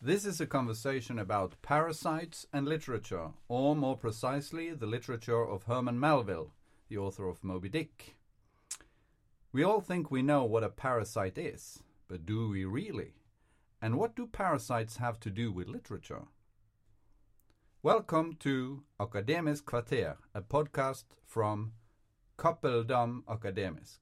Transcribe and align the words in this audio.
This 0.00 0.24
is 0.24 0.40
a 0.40 0.46
conversation 0.46 1.18
about 1.18 1.60
parasites 1.60 2.46
and 2.52 2.68
literature, 2.68 3.30
or 3.48 3.74
more 3.74 3.96
precisely, 3.96 4.70
the 4.70 4.86
literature 4.86 5.44
of 5.44 5.64
Herman 5.64 5.98
Melville, 5.98 6.52
the 6.88 6.98
author 6.98 7.28
of 7.28 7.42
Moby 7.42 7.68
Dick. 7.68 8.14
We 9.50 9.64
all 9.64 9.80
think 9.80 10.08
we 10.08 10.22
know 10.22 10.44
what 10.44 10.62
a 10.62 10.68
parasite 10.68 11.36
is, 11.36 11.82
but 12.06 12.24
do 12.24 12.48
we 12.48 12.64
really? 12.64 13.14
And 13.82 13.98
what 13.98 14.14
do 14.14 14.28
parasites 14.28 14.98
have 14.98 15.18
to 15.18 15.30
do 15.30 15.50
with 15.50 15.66
literature? 15.66 16.28
Welcome 17.82 18.36
to 18.38 18.84
Akademisk 19.00 19.64
Kvarter, 19.64 20.14
a 20.32 20.42
podcast 20.42 21.06
from 21.26 21.72
Cappelen 22.38 22.86
Damm 22.86 23.24
Akademisk. 23.28 23.98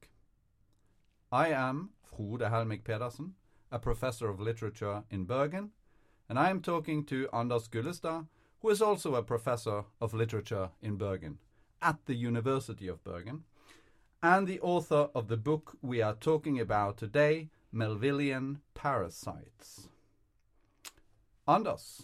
I 1.33 1.49
am 1.49 1.93
Frode 2.03 2.43
Helmich 2.43 2.85
Pedersen, 2.85 3.33
a 3.73 3.79
professor 3.79 4.29
of 4.29 4.39
literature 4.39 5.03
in 5.11 5.25
Bergen, 5.25 5.71
and 6.29 6.39
I 6.39 6.51
am 6.51 6.61
talking 6.61 7.05
to 7.05 7.29
Anders 7.33 7.69
Gullestad, 7.69 8.27
who 8.61 8.71
is 8.71 8.83
also 8.83 9.15
a 9.15 9.23
professor 9.23 9.85
of 10.01 10.15
literature 10.15 10.71
in 10.83 10.97
Bergen 10.97 11.39
at 11.81 12.05
the 12.07 12.15
University 12.15 12.89
of 12.89 13.05
Bergen, 13.05 13.45
and 14.23 14.47
the 14.47 14.61
author 14.61 15.09
of 15.15 15.29
the 15.29 15.37
book 15.37 15.77
we 15.83 16.03
are 16.03 16.15
talking 16.15 16.59
about 16.59 16.97
today, 16.97 17.51
Melvillean 17.73 18.59
Parasites. 18.75 19.89
Anders, 21.47 22.03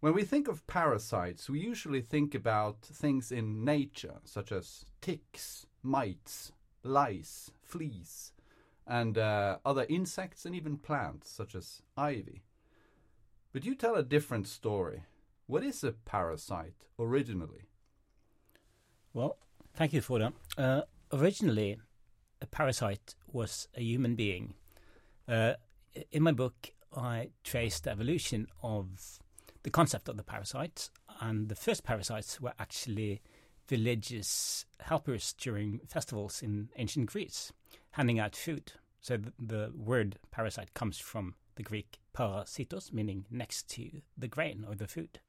when 0.00 0.14
we 0.14 0.22
think 0.22 0.48
of 0.48 0.66
parasites, 0.66 1.50
we 1.50 1.60
usually 1.60 2.00
think 2.00 2.34
about 2.34 2.80
things 2.82 3.32
in 3.32 3.64
nature, 3.64 4.18
such 4.24 4.52
as 4.52 4.86
ticks, 5.00 5.66
mites, 5.82 6.52
lice, 6.82 7.50
fleas, 7.62 8.32
and 8.86 9.18
uh, 9.18 9.58
other 9.64 9.86
insects 9.88 10.44
and 10.44 10.54
even 10.54 10.76
plants, 10.76 11.30
such 11.30 11.54
as 11.54 11.82
ivy. 11.96 12.42
But 13.52 13.64
you 13.64 13.74
tell 13.74 13.96
a 13.96 14.02
different 14.02 14.46
story. 14.46 15.04
What 15.46 15.64
is 15.64 15.82
a 15.82 15.92
parasite 15.92 16.86
originally? 16.98 17.66
Well, 19.12 19.38
thank 19.74 19.92
you 19.92 20.00
for 20.00 20.18
that. 20.20 20.32
Uh, 20.56 20.82
originally, 21.12 21.78
a 22.40 22.46
parasite 22.46 23.14
was 23.32 23.66
a 23.74 23.82
human 23.82 24.14
being. 24.14 24.54
Uh, 25.26 25.54
in 26.12 26.22
my 26.22 26.32
book, 26.32 26.70
I 26.96 27.30
traced 27.42 27.84
the 27.84 27.90
evolution 27.90 28.46
of 28.62 29.18
the 29.62 29.70
concept 29.70 30.08
of 30.08 30.16
the 30.16 30.22
parasite, 30.22 30.90
and 31.20 31.48
the 31.48 31.54
first 31.54 31.84
parasites 31.84 32.40
were 32.40 32.54
actually 32.58 33.20
religious 33.70 34.64
helpers 34.80 35.32
during 35.34 35.80
festivals 35.88 36.42
in 36.42 36.68
ancient 36.76 37.06
Greece, 37.06 37.52
handing 37.92 38.18
out 38.18 38.34
food. 38.34 38.72
So 39.00 39.16
the, 39.16 39.32
the 39.38 39.72
word 39.76 40.18
parasite 40.30 40.74
comes 40.74 40.98
from 40.98 41.34
the 41.56 41.62
Greek 41.62 41.99
parasitos, 42.12 42.92
meaning 42.92 43.26
next 43.30 43.68
to 43.70 44.02
the 44.16 44.28
grain 44.28 44.64
or 44.68 44.74
the 44.74 44.86
food. 44.86 45.20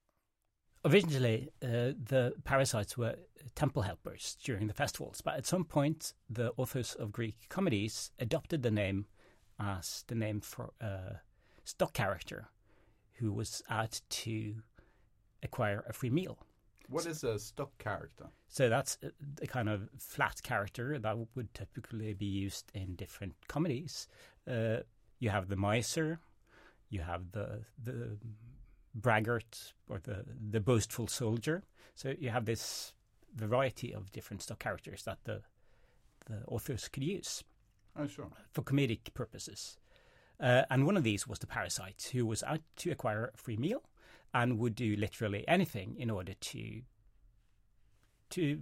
Originally, 0.83 1.49
uh, 1.63 1.93
the 2.03 2.33
parasites 2.43 2.97
were 2.97 3.15
temple 3.53 3.83
helpers 3.83 4.35
during 4.43 4.65
the 4.67 4.73
festivals, 4.73 5.21
but 5.21 5.35
at 5.35 5.45
some 5.45 5.63
point, 5.63 6.13
the 6.27 6.51
authors 6.57 6.95
of 6.95 7.11
Greek 7.11 7.37
comedies 7.49 8.11
adopted 8.19 8.63
the 8.63 8.71
name 8.71 9.05
as 9.59 10.03
the 10.07 10.15
name 10.15 10.41
for 10.41 10.73
a 10.81 11.17
stock 11.63 11.93
character 11.93 12.49
who 13.13 13.31
was 13.31 13.61
out 13.69 14.01
to 14.09 14.55
acquire 15.43 15.85
a 15.87 15.93
free 15.93 16.09
meal. 16.09 16.39
What 16.87 17.05
is 17.05 17.23
a 17.23 17.37
stock 17.39 17.77
character? 17.77 18.25
So 18.47 18.67
that's 18.67 18.97
a 19.41 19.47
kind 19.47 19.69
of 19.69 19.87
flat 19.97 20.41
character 20.43 20.97
that 20.99 21.17
would 21.35 21.53
typically 21.53 22.13
be 22.13 22.25
used 22.25 22.71
in 22.73 22.95
different 22.95 23.35
comedies. 23.47 24.07
Uh, 24.49 24.77
you 25.19 25.29
have 25.29 25.47
the 25.47 25.55
miser, 25.55 26.19
you 26.91 27.01
have 27.01 27.31
the 27.31 27.63
the 27.83 28.17
braggart 28.93 29.73
or 29.89 29.99
the 30.03 30.25
the 30.51 30.59
boastful 30.59 31.07
soldier. 31.07 31.63
So 31.95 32.13
you 32.19 32.29
have 32.29 32.45
this 32.45 32.93
variety 33.35 33.93
of 33.93 34.11
different 34.11 34.43
stock 34.43 34.59
characters 34.59 35.03
that 35.03 35.17
the 35.23 35.41
the 36.27 36.43
authors 36.47 36.87
could 36.87 37.03
use. 37.03 37.43
Oh, 37.97 38.07
sure. 38.07 38.29
For 38.51 38.61
comedic 38.61 39.13
purposes. 39.13 39.77
Uh, 40.39 40.63
and 40.69 40.85
one 40.85 40.97
of 40.97 41.03
these 41.03 41.27
was 41.27 41.39
the 41.39 41.47
parasite, 41.47 42.09
who 42.13 42.25
was 42.25 42.43
out 42.43 42.61
to 42.75 42.91
acquire 42.91 43.31
a 43.33 43.37
free 43.37 43.57
meal 43.57 43.83
and 44.33 44.57
would 44.59 44.75
do 44.75 44.95
literally 44.95 45.47
anything 45.47 45.95
in 45.97 46.09
order 46.09 46.33
to 46.33 46.81
to 48.31 48.59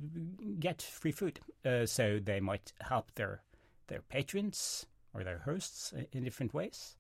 get 0.60 0.82
free 0.82 1.12
food. 1.12 1.40
Uh, 1.64 1.86
so 1.86 2.20
they 2.20 2.40
might 2.40 2.74
help 2.82 3.14
their 3.16 3.44
their 3.88 4.02
patrons 4.02 4.86
or 5.14 5.24
their 5.24 5.40
hosts 5.40 5.94
in 6.12 6.24
different 6.24 6.54
ways, 6.54 6.96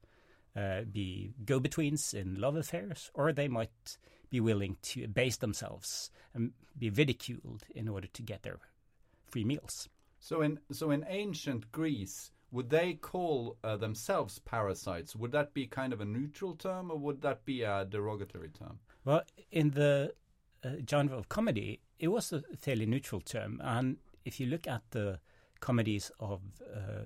uh, 0.55 0.81
be 0.91 1.33
go-betweens 1.45 2.13
in 2.13 2.35
love 2.39 2.55
affairs, 2.55 3.11
or 3.13 3.31
they 3.31 3.47
might 3.47 3.97
be 4.29 4.39
willing 4.39 4.77
to 4.81 5.03
abase 5.03 5.37
themselves 5.37 6.11
and 6.33 6.51
be 6.77 6.89
ridiculed 6.89 7.63
in 7.73 7.87
order 7.87 8.07
to 8.07 8.21
get 8.21 8.43
their 8.43 8.59
free 9.27 9.43
meals. 9.43 9.89
So 10.19 10.41
in 10.41 10.59
so 10.71 10.91
in 10.91 11.05
ancient 11.07 11.71
Greece, 11.71 12.31
would 12.51 12.69
they 12.69 12.93
call 12.93 13.57
uh, 13.63 13.77
themselves 13.77 14.39
parasites? 14.39 15.15
Would 15.15 15.31
that 15.31 15.53
be 15.53 15.65
kind 15.65 15.93
of 15.93 16.01
a 16.01 16.05
neutral 16.05 16.55
term, 16.55 16.91
or 16.91 16.97
would 16.97 17.21
that 17.21 17.45
be 17.45 17.63
a 17.63 17.85
derogatory 17.85 18.49
term? 18.49 18.79
Well, 19.05 19.23
in 19.51 19.71
the 19.71 20.13
uh, 20.63 20.69
genre 20.89 21.17
of 21.17 21.29
comedy, 21.29 21.81
it 21.99 22.09
was 22.09 22.33
a 22.33 22.43
fairly 22.57 22.85
neutral 22.85 23.21
term, 23.21 23.61
and 23.63 23.97
if 24.25 24.39
you 24.39 24.47
look 24.47 24.67
at 24.67 24.81
the 24.91 25.19
comedies 25.59 26.11
of 26.19 26.41
uh, 26.75 27.05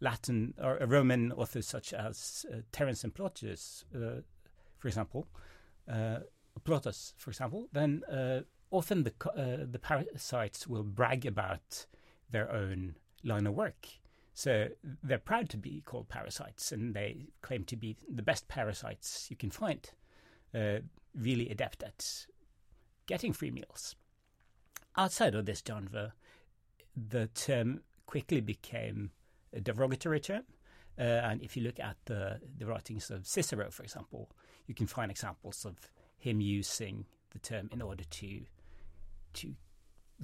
Latin 0.00 0.54
or 0.62 0.78
Roman 0.86 1.32
authors 1.32 1.66
such 1.66 1.92
as 1.92 2.46
uh, 2.52 2.58
Terence 2.72 3.04
and 3.04 3.14
Plautus, 3.14 3.84
uh, 3.94 4.22
for 4.78 4.88
example, 4.88 5.26
uh, 5.90 6.18
for 6.64 7.30
example, 7.30 7.68
then 7.72 8.02
uh, 8.04 8.40
often 8.70 9.04
the 9.04 9.12
uh, 9.30 9.64
the 9.70 9.78
parasites 9.78 10.66
will 10.66 10.82
brag 10.82 11.24
about 11.24 11.86
their 12.30 12.50
own 12.52 12.96
line 13.24 13.46
of 13.46 13.54
work. 13.54 13.86
So 14.34 14.68
they're 15.02 15.18
proud 15.18 15.48
to 15.50 15.56
be 15.56 15.82
called 15.84 16.08
parasites, 16.08 16.70
and 16.70 16.94
they 16.94 17.28
claim 17.42 17.64
to 17.64 17.76
be 17.76 17.96
the 18.08 18.22
best 18.22 18.46
parasites 18.48 19.26
you 19.30 19.36
can 19.36 19.50
find. 19.50 19.90
Uh, 20.54 20.78
really 21.14 21.48
adept 21.48 21.82
at 21.82 22.26
getting 23.06 23.32
free 23.32 23.50
meals. 23.50 23.96
Outside 24.96 25.34
of 25.34 25.46
this 25.46 25.62
genre, 25.66 26.14
the 26.96 27.26
term 27.28 27.80
quickly 28.06 28.40
became 28.40 29.10
a 29.54 29.60
derogatory 29.60 30.20
term. 30.20 30.42
Uh, 30.98 31.02
and 31.02 31.42
if 31.42 31.56
you 31.56 31.62
look 31.62 31.78
at 31.78 31.96
the, 32.06 32.40
the 32.58 32.66
writings 32.66 33.10
of 33.10 33.26
Cicero, 33.26 33.70
for 33.70 33.82
example, 33.84 34.30
you 34.66 34.74
can 34.74 34.86
find 34.86 35.10
examples 35.10 35.64
of 35.64 35.76
him 36.16 36.40
using 36.40 37.06
the 37.30 37.38
term 37.38 37.68
in 37.72 37.80
order 37.82 38.04
to 38.04 38.40
to 39.34 39.54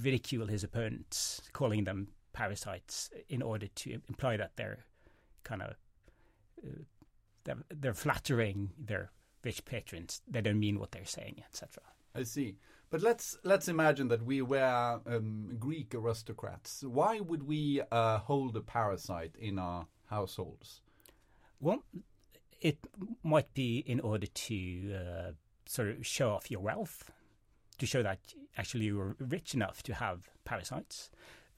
ridicule 0.03 0.47
his 0.47 0.65
opponents, 0.65 1.41
calling 1.53 1.84
them 1.84 2.09
parasites, 2.33 3.11
in 3.29 3.43
order 3.43 3.69
to 3.69 4.01
imply 4.09 4.37
that 4.37 4.53
they're 4.57 4.84
kind 5.45 5.63
of 5.63 5.77
uh, 6.65 6.83
they're, 7.45 7.57
they're 7.69 7.95
flattering 7.95 8.71
their 8.79 9.13
rich 9.45 9.65
patrons. 9.65 10.23
They 10.27 10.41
don't 10.41 10.59
mean 10.59 10.79
what 10.81 10.91
they're 10.93 11.05
saying, 11.05 11.43
etc. 11.47 11.83
I 12.15 12.23
see. 12.23 12.57
But 12.94 13.03
let's 13.03 13.37
let's 13.43 13.66
imagine 13.66 14.06
that 14.06 14.25
we 14.25 14.41
were 14.41 15.00
um, 15.05 15.56
Greek 15.59 15.97
aristocrats. 15.97 16.84
Why 16.87 17.19
would 17.19 17.43
we 17.43 17.82
uh, 17.91 18.19
hold 18.19 18.56
a 18.56 18.60
parasite 18.60 19.34
in 19.37 19.59
our 19.59 19.88
households? 20.10 20.81
Well, 21.59 21.83
it 22.60 22.78
might 23.25 23.53
be 23.53 23.78
in 23.78 23.99
order 23.99 24.28
to 24.28 24.94
uh, 24.94 25.33
sort 25.66 25.88
of 25.88 26.06
show 26.06 26.31
off 26.31 26.53
your 26.53 26.60
wealth, 26.60 27.10
to 27.78 27.84
show 27.84 28.04
that 28.04 28.21
actually 28.56 28.84
you 28.84 28.97
were 28.99 29.16
rich 29.19 29.54
enough 29.54 29.83
to 29.83 29.94
have 29.94 30.31
parasites, 30.44 31.10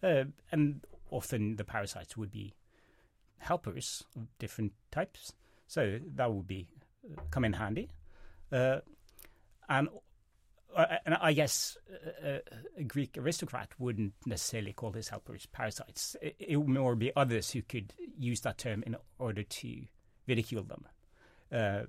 uh, 0.02 0.24
and 0.50 0.86
often 1.10 1.56
the 1.56 1.64
parasites 1.64 2.16
would 2.16 2.30
be 2.30 2.54
helpers 3.40 4.06
of 4.16 4.26
different 4.38 4.72
types, 4.90 5.34
so 5.66 5.98
that 6.14 6.32
would 6.32 6.46
be 6.46 6.66
uh, 7.04 7.20
come 7.30 7.44
in 7.44 7.52
handy, 7.52 7.90
uh, 8.52 8.78
and 9.68 9.90
and 10.76 11.14
I 11.14 11.32
guess 11.32 11.76
uh, 12.24 12.38
a 12.76 12.84
Greek 12.84 13.16
aristocrat 13.16 13.70
wouldn't 13.78 14.12
necessarily 14.26 14.72
call 14.72 14.92
his 14.92 15.08
helpers 15.08 15.46
parasites. 15.46 16.16
It, 16.20 16.36
it, 16.38 16.56
would 16.56 16.68
more 16.68 16.94
be 16.94 17.14
others 17.16 17.50
who 17.50 17.62
could 17.62 17.92
use 18.18 18.40
that 18.42 18.58
term 18.58 18.82
in 18.86 18.96
order 19.18 19.42
to 19.42 19.82
ridicule 20.26 20.64
them. 20.64 20.86
Uh, 21.50 21.86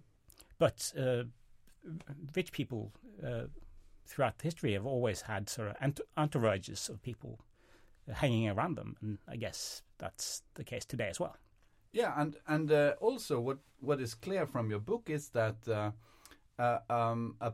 but 0.58 0.94
uh, 0.98 1.24
rich 2.36 2.52
people 2.52 2.94
uh, 3.26 3.44
throughout 4.06 4.36
history 4.42 4.74
have 4.74 4.86
always 4.86 5.22
had 5.22 5.50
sort 5.50 5.70
of 5.70 5.76
ent- 5.82 6.02
entourages 6.18 6.90
of 6.90 7.02
people 7.02 7.40
hanging 8.12 8.48
around 8.48 8.78
them, 8.78 8.96
and 9.02 9.18
I 9.28 9.36
guess 9.36 9.82
that's 9.98 10.44
the 10.54 10.64
case 10.64 10.86
today 10.86 11.10
as 11.10 11.20
well. 11.20 11.36
Yeah, 11.92 12.14
and 12.16 12.38
and 12.48 12.72
uh, 12.72 12.94
also 13.02 13.40
what 13.40 13.58
what 13.80 14.00
is 14.00 14.14
clear 14.14 14.46
from 14.46 14.70
your 14.70 14.80
book 14.80 15.10
is 15.10 15.30
that 15.30 15.94
um, 16.90 17.36
a 17.42 17.54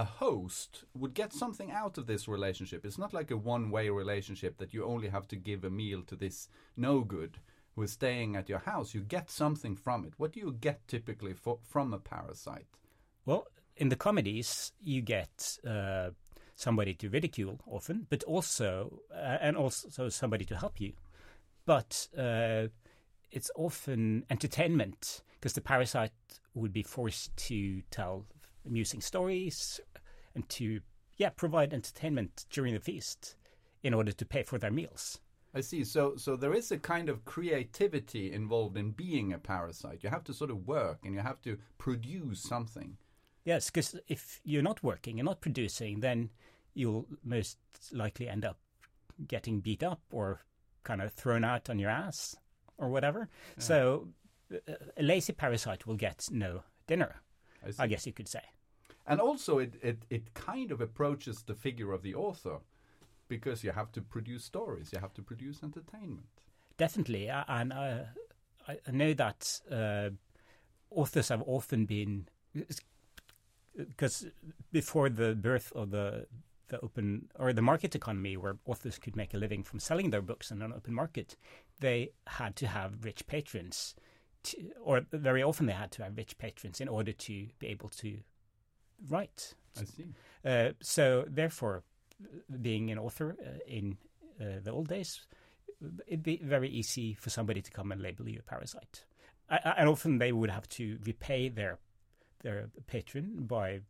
a 0.00 0.04
host 0.04 0.84
would 0.94 1.12
get 1.12 1.30
something 1.32 1.70
out 1.70 1.98
of 1.98 2.06
this 2.06 2.26
relationship. 2.26 2.86
It's 2.86 2.96
not 2.96 3.12
like 3.12 3.30
a 3.30 3.36
one 3.36 3.70
way 3.70 3.90
relationship 3.90 4.56
that 4.56 4.72
you 4.72 4.82
only 4.84 5.08
have 5.08 5.28
to 5.28 5.36
give 5.36 5.62
a 5.62 5.70
meal 5.70 6.02
to 6.06 6.16
this 6.16 6.48
no 6.74 7.00
good 7.00 7.38
who 7.74 7.82
is 7.82 7.92
staying 7.92 8.34
at 8.34 8.48
your 8.48 8.60
house, 8.60 8.94
you 8.94 9.02
get 9.02 9.30
something 9.30 9.76
from 9.76 10.04
it. 10.06 10.14
What 10.16 10.32
do 10.32 10.40
you 10.40 10.56
get 10.58 10.88
typically 10.88 11.34
for, 11.34 11.58
from 11.62 11.92
a 11.92 11.98
parasite? 11.98 12.66
Well, 13.26 13.46
in 13.76 13.90
the 13.90 13.96
comedies, 13.96 14.72
you 14.80 15.02
get 15.02 15.58
uh, 15.66 16.10
somebody 16.56 16.94
to 16.94 17.10
ridicule 17.10 17.60
often, 17.66 18.06
but 18.08 18.22
also 18.24 19.00
uh, 19.14 19.38
and 19.40 19.56
also 19.56 20.08
somebody 20.08 20.46
to 20.46 20.56
help 20.56 20.80
you. 20.80 20.94
But 21.66 22.08
uh, 22.16 22.68
it's 23.30 23.50
often 23.54 24.24
entertainment 24.30 25.22
because 25.34 25.52
the 25.52 25.60
parasite 25.60 26.12
would 26.54 26.72
be 26.72 26.82
forced 26.82 27.36
to 27.48 27.82
tell 27.90 28.24
amusing 28.66 29.00
stories 29.00 29.80
and 30.34 30.48
to 30.48 30.80
yeah 31.16 31.30
provide 31.30 31.72
entertainment 31.72 32.46
during 32.50 32.74
the 32.74 32.80
feast 32.80 33.36
in 33.82 33.94
order 33.94 34.12
to 34.12 34.24
pay 34.26 34.42
for 34.42 34.58
their 34.58 34.70
meals. 34.70 35.20
I 35.54 35.60
see. 35.62 35.84
So, 35.84 36.14
so 36.16 36.36
there 36.36 36.54
is 36.54 36.70
a 36.70 36.78
kind 36.78 37.08
of 37.08 37.24
creativity 37.24 38.32
involved 38.32 38.76
in 38.76 38.92
being 38.92 39.32
a 39.32 39.38
parasite. 39.38 40.02
You 40.02 40.10
have 40.10 40.24
to 40.24 40.34
sort 40.34 40.50
of 40.50 40.66
work 40.66 41.00
and 41.04 41.14
you 41.14 41.20
have 41.20 41.40
to 41.42 41.58
produce 41.78 42.40
something. 42.40 42.96
Yes, 43.44 43.70
because 43.70 43.96
if 44.06 44.40
you're 44.44 44.62
not 44.62 44.82
working, 44.82 45.16
you're 45.16 45.24
not 45.24 45.40
producing, 45.40 46.00
then 46.00 46.30
you'll 46.74 47.06
most 47.24 47.58
likely 47.92 48.28
end 48.28 48.44
up 48.44 48.58
getting 49.26 49.60
beat 49.60 49.82
up 49.82 50.00
or 50.12 50.42
kind 50.84 51.02
of 51.02 51.12
thrown 51.12 51.42
out 51.42 51.68
on 51.68 51.78
your 51.78 51.90
ass 51.90 52.36
or 52.78 52.88
whatever. 52.88 53.28
Yeah. 53.56 53.62
So 53.62 54.08
a 54.96 55.02
lazy 55.02 55.32
parasite 55.32 55.86
will 55.86 55.96
get 55.96 56.28
no 56.30 56.62
dinner, 56.86 57.22
I, 57.64 57.84
I, 57.84 57.86
guess 57.86 58.06
you 58.06 58.12
could 58.12 58.28
say. 58.28 58.42
And 59.06 59.20
also, 59.20 59.58
it, 59.58 59.74
it, 59.82 60.02
it 60.10 60.34
kind 60.34 60.70
of 60.70 60.80
approaches 60.80 61.42
the 61.42 61.54
figure 61.54 61.92
of 61.92 62.02
the 62.02 62.14
author 62.14 62.58
because 63.28 63.62
you 63.64 63.70
have 63.72 63.92
to 63.92 64.00
produce 64.00 64.44
stories, 64.44 64.90
you 64.92 64.98
have 64.98 65.14
to 65.14 65.22
produce 65.22 65.62
entertainment. 65.62 66.26
Definitely. 66.76 67.28
And 67.28 67.72
uh, 67.72 68.04
I 68.68 68.90
know 68.90 69.14
that 69.14 69.60
uh, 69.70 70.10
authors 70.90 71.28
have 71.28 71.42
often 71.46 71.86
been 71.86 72.26
because 73.76 74.26
before 74.72 75.08
the 75.08 75.34
birth 75.34 75.72
of 75.74 75.90
the 75.90 76.26
the 76.68 76.80
open 76.80 77.28
or 77.38 77.52
the 77.52 77.62
market 77.62 77.94
economy 77.94 78.36
where 78.36 78.56
authors 78.64 78.98
could 78.98 79.16
make 79.16 79.34
a 79.34 79.36
living 79.36 79.62
from 79.62 79.80
selling 79.80 80.10
their 80.10 80.22
books 80.22 80.50
in 80.50 80.62
an 80.62 80.72
open 80.72 80.94
market, 80.94 81.36
they 81.80 82.10
had 82.26 82.54
to 82.56 82.66
have 82.66 83.04
rich 83.04 83.26
patrons, 83.26 83.94
to, 84.44 84.56
or 84.82 85.02
very 85.12 85.42
often 85.42 85.66
they 85.66 85.72
had 85.72 85.90
to 85.92 86.04
have 86.04 86.16
rich 86.16 86.38
patrons 86.38 86.80
in 86.80 86.88
order 86.88 87.12
to 87.12 87.46
be 87.58 87.66
able 87.68 87.88
to 87.88 88.18
write. 89.08 89.54
I 89.78 89.84
see. 89.84 90.06
Uh, 90.44 90.70
so 90.80 91.24
therefore, 91.28 91.82
being 92.60 92.90
an 92.90 92.98
author 92.98 93.36
uh, 93.40 93.58
in 93.66 93.96
uh, 94.40 94.60
the 94.62 94.70
old 94.70 94.88
days, 94.88 95.20
it'd 96.06 96.22
be 96.22 96.40
very 96.42 96.68
easy 96.68 97.14
for 97.14 97.30
somebody 97.30 97.62
to 97.62 97.70
come 97.70 97.92
and 97.92 98.00
label 98.02 98.28
you 98.28 98.40
a 98.40 98.42
parasite. 98.42 99.04
I, 99.48 99.74
and 99.78 99.88
often 99.88 100.18
they 100.18 100.32
would 100.32 100.50
have 100.50 100.68
to 100.70 100.98
repay 101.04 101.48
their 101.48 101.78
their 102.42 102.70
patron 102.86 103.44
by 103.46 103.80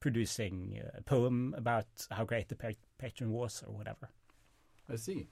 producing 0.00 0.80
a 0.96 1.02
poem 1.02 1.54
about 1.56 1.86
how 2.10 2.24
great 2.24 2.48
the 2.48 2.74
patron 2.98 3.30
was 3.30 3.62
or 3.66 3.72
whatever. 3.72 4.08
I 4.90 4.96
see. 4.96 5.28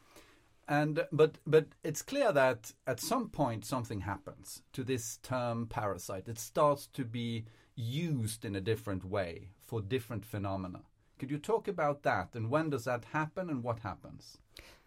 And 0.69 1.07
but 1.11 1.39
but 1.47 1.69
it's 1.83 2.03
clear 2.03 2.31
that 2.33 2.73
at 2.87 3.01
some 3.01 3.31
point 3.31 3.65
something 3.65 4.01
happens 4.01 4.63
to 4.75 4.85
this 4.85 5.17
term 5.23 5.67
parasite. 5.67 6.29
It 6.29 6.39
starts 6.39 6.87
to 6.89 7.05
be 7.05 7.47
used 7.75 8.45
in 8.45 8.55
a 8.55 8.61
different 8.61 9.05
way 9.05 9.49
for 9.65 9.81
different 9.81 10.27
phenomena. 10.27 10.81
Could 11.19 11.31
you 11.31 11.39
talk 11.39 11.69
about 11.69 12.03
that 12.03 12.35
and 12.35 12.51
when 12.51 12.69
does 12.69 12.85
that 12.85 13.07
happen 13.07 13.49
and 13.49 13.65
what 13.65 13.81
happens? 13.81 14.39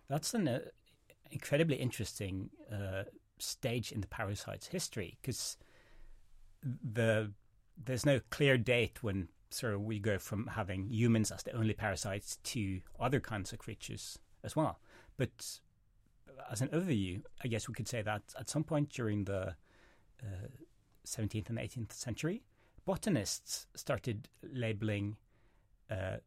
That's 0.08 0.36
an 0.36 0.48
uh, 0.48 0.60
incredibly 1.32 1.78
interesting 1.78 2.52
uh, 2.72 3.04
stage 3.40 3.92
in 3.92 4.02
the 4.02 4.08
parasite's 4.08 4.68
history 4.68 5.18
because 5.22 5.58
the 6.62 7.32
there's 7.84 8.06
no 8.06 8.20
clear 8.30 8.58
date 8.58 9.02
when 9.02 9.30
sort 9.50 9.74
of 9.74 9.82
we 9.82 10.00
go 10.00 10.20
from 10.20 10.48
having 10.48 10.90
humans 10.90 11.32
as 11.32 11.44
the 11.44 11.54
only 11.54 11.74
parasites 11.74 12.38
to 12.44 12.82
other 13.00 13.20
kinds 13.20 13.52
of 13.52 13.60
creatures 13.60 14.20
as 14.44 14.56
well. 14.56 14.80
But 15.18 15.60
as 16.50 16.62
an 16.62 16.70
overview, 16.70 17.22
I 17.44 17.48
guess 17.48 17.68
we 17.68 17.74
could 17.74 17.88
say 17.88 18.02
that 18.02 18.22
at 18.40 18.50
some 18.50 18.64
point 18.64 18.90
during 18.90 19.26
the 19.26 19.56
uh, 20.22 20.48
17th 21.06 21.50
and 21.50 21.58
18th 21.58 21.94
century, 21.94 22.44
botanists 22.86 23.68
started 23.76 24.30
labeling 24.44 25.18
uh, 25.90 26.18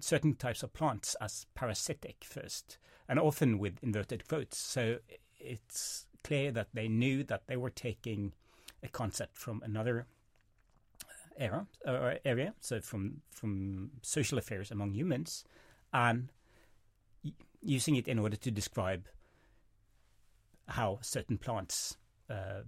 certain 0.00 0.34
types 0.34 0.62
of 0.62 0.72
plants 0.72 1.16
as 1.20 1.46
parasitic 1.54 2.24
first, 2.24 2.78
and 3.08 3.18
often 3.18 3.58
with 3.58 3.82
inverted 3.82 4.26
quotes. 4.28 4.58
So 4.58 4.98
it's 5.38 6.06
clear 6.24 6.50
that 6.52 6.68
they 6.74 6.88
knew 6.88 7.24
that 7.24 7.46
they 7.46 7.56
were 7.56 7.70
taking 7.70 8.32
a 8.82 8.88
concept 8.88 9.36
from 9.36 9.62
another 9.64 10.06
era 11.36 11.66
uh, 11.86 12.14
area, 12.24 12.54
so 12.60 12.80
from 12.80 13.22
from 13.30 13.90
social 14.02 14.38
affairs 14.38 14.70
among 14.70 14.94
humans, 14.94 15.44
and 15.92 16.30
using 17.62 17.96
it 17.96 18.08
in 18.08 18.18
order 18.18 18.36
to 18.36 18.50
describe 18.50 19.06
how 20.68 20.98
certain 21.02 21.38
plants 21.38 21.96
uh, 22.30 22.62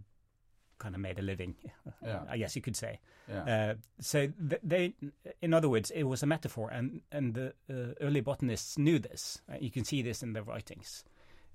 kind 0.79 0.95
of 0.95 1.01
made 1.01 1.19
a 1.19 1.23
living. 1.23 1.55
Yeah. 2.03 2.21
I 2.31 2.39
guess 2.39 2.57
you 2.57 2.63
could 2.63 2.77
say. 2.77 2.99
Yeah. 3.29 3.45
Uh, 3.45 3.75
so 4.01 4.29
th- 4.49 4.61
they, 4.65 4.95
in 5.43 5.53
other 5.53 5.69
words, 5.69 5.91
it 5.91 6.05
was 6.05 6.23
a 6.23 6.27
metaphor, 6.27 6.71
and 6.71 7.03
and 7.13 7.35
the 7.35 7.53
uh, 7.69 7.95
early 8.01 8.23
botanists 8.23 8.79
knew 8.79 8.99
this. 8.99 9.43
Uh, 9.53 9.57
you 9.61 9.71
can 9.71 9.85
see 9.85 10.01
this 10.01 10.23
in 10.23 10.33
their 10.33 10.43
writings. 10.43 11.05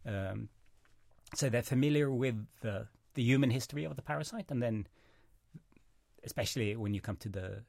Um, 0.05 0.49
so 1.33 1.49
they're 1.49 1.63
familiar 1.63 2.11
with 2.11 2.45
the 2.61 2.87
the 3.15 3.23
human 3.23 3.49
history 3.49 3.85
of 3.85 3.95
the 3.95 4.03
parasite, 4.03 4.51
and 4.51 4.61
then 4.61 4.87
especially 6.23 6.75
when 6.75 6.93
you 6.93 7.01
come 7.01 7.17
to 7.17 7.29
the 7.29 7.63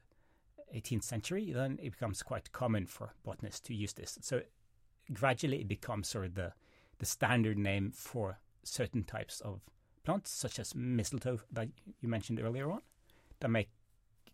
18th 0.75 1.03
century, 1.03 1.51
then 1.51 1.79
it 1.81 1.91
becomes 1.91 2.21
quite 2.23 2.51
common 2.51 2.85
for 2.85 3.13
botanists 3.23 3.61
to 3.61 3.73
use 3.73 3.93
this. 3.93 4.17
So 4.21 4.41
gradually 5.13 5.61
it 5.61 5.67
becomes 5.67 6.07
sort 6.07 6.25
of 6.25 6.35
the, 6.35 6.53
the 6.99 7.05
standard 7.05 7.57
name 7.57 7.91
for 7.91 8.39
certain 8.67 9.03
types 9.03 9.39
of 9.41 9.61
plants, 10.03 10.31
such 10.31 10.59
as 10.59 10.75
mistletoe 10.75 11.39
that 11.51 11.69
you 12.01 12.09
mentioned 12.09 12.39
earlier 12.39 12.71
on, 12.71 12.81
that 13.39 13.49
make 13.49 13.69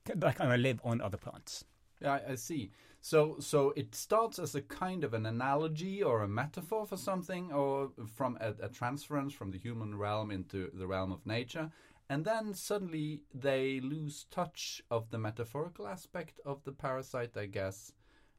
that 0.06 0.35
kind 0.35 0.51
of 0.51 0.59
live 0.59 0.81
on 0.83 1.01
other 1.01 1.18
plants. 1.18 1.65
Yeah, 2.01 2.19
I 2.27 2.35
see. 2.35 2.71
So, 3.01 3.38
so 3.39 3.74
it 3.75 3.95
starts 3.95 4.39
as 4.39 4.56
a 4.56 4.62
kind 4.62 5.03
of 5.03 5.13
an 5.13 5.25
analogy 5.25 6.03
or 6.03 6.21
a 6.21 6.27
metaphor 6.27 6.85
for 6.85 6.97
something, 6.97 7.51
or 7.51 7.91
from 8.13 8.38
a, 8.39 8.53
a 8.62 8.69
transference 8.69 9.33
from 9.33 9.51
the 9.51 9.57
human 9.57 9.97
realm 9.97 10.31
into 10.31 10.69
the 10.74 10.88
realm 10.88 11.12
of 11.12 11.25
nature, 11.25 11.71
and 12.09 12.25
then 12.25 12.53
suddenly 12.53 13.21
they 13.33 13.79
lose 13.79 14.25
touch 14.31 14.81
of 14.91 15.10
the 15.10 15.17
metaphorical 15.17 15.88
aspect 15.88 16.39
of 16.46 16.63
the 16.63 16.72
parasite, 16.72 17.36
I 17.38 17.46
guess, 17.46 17.93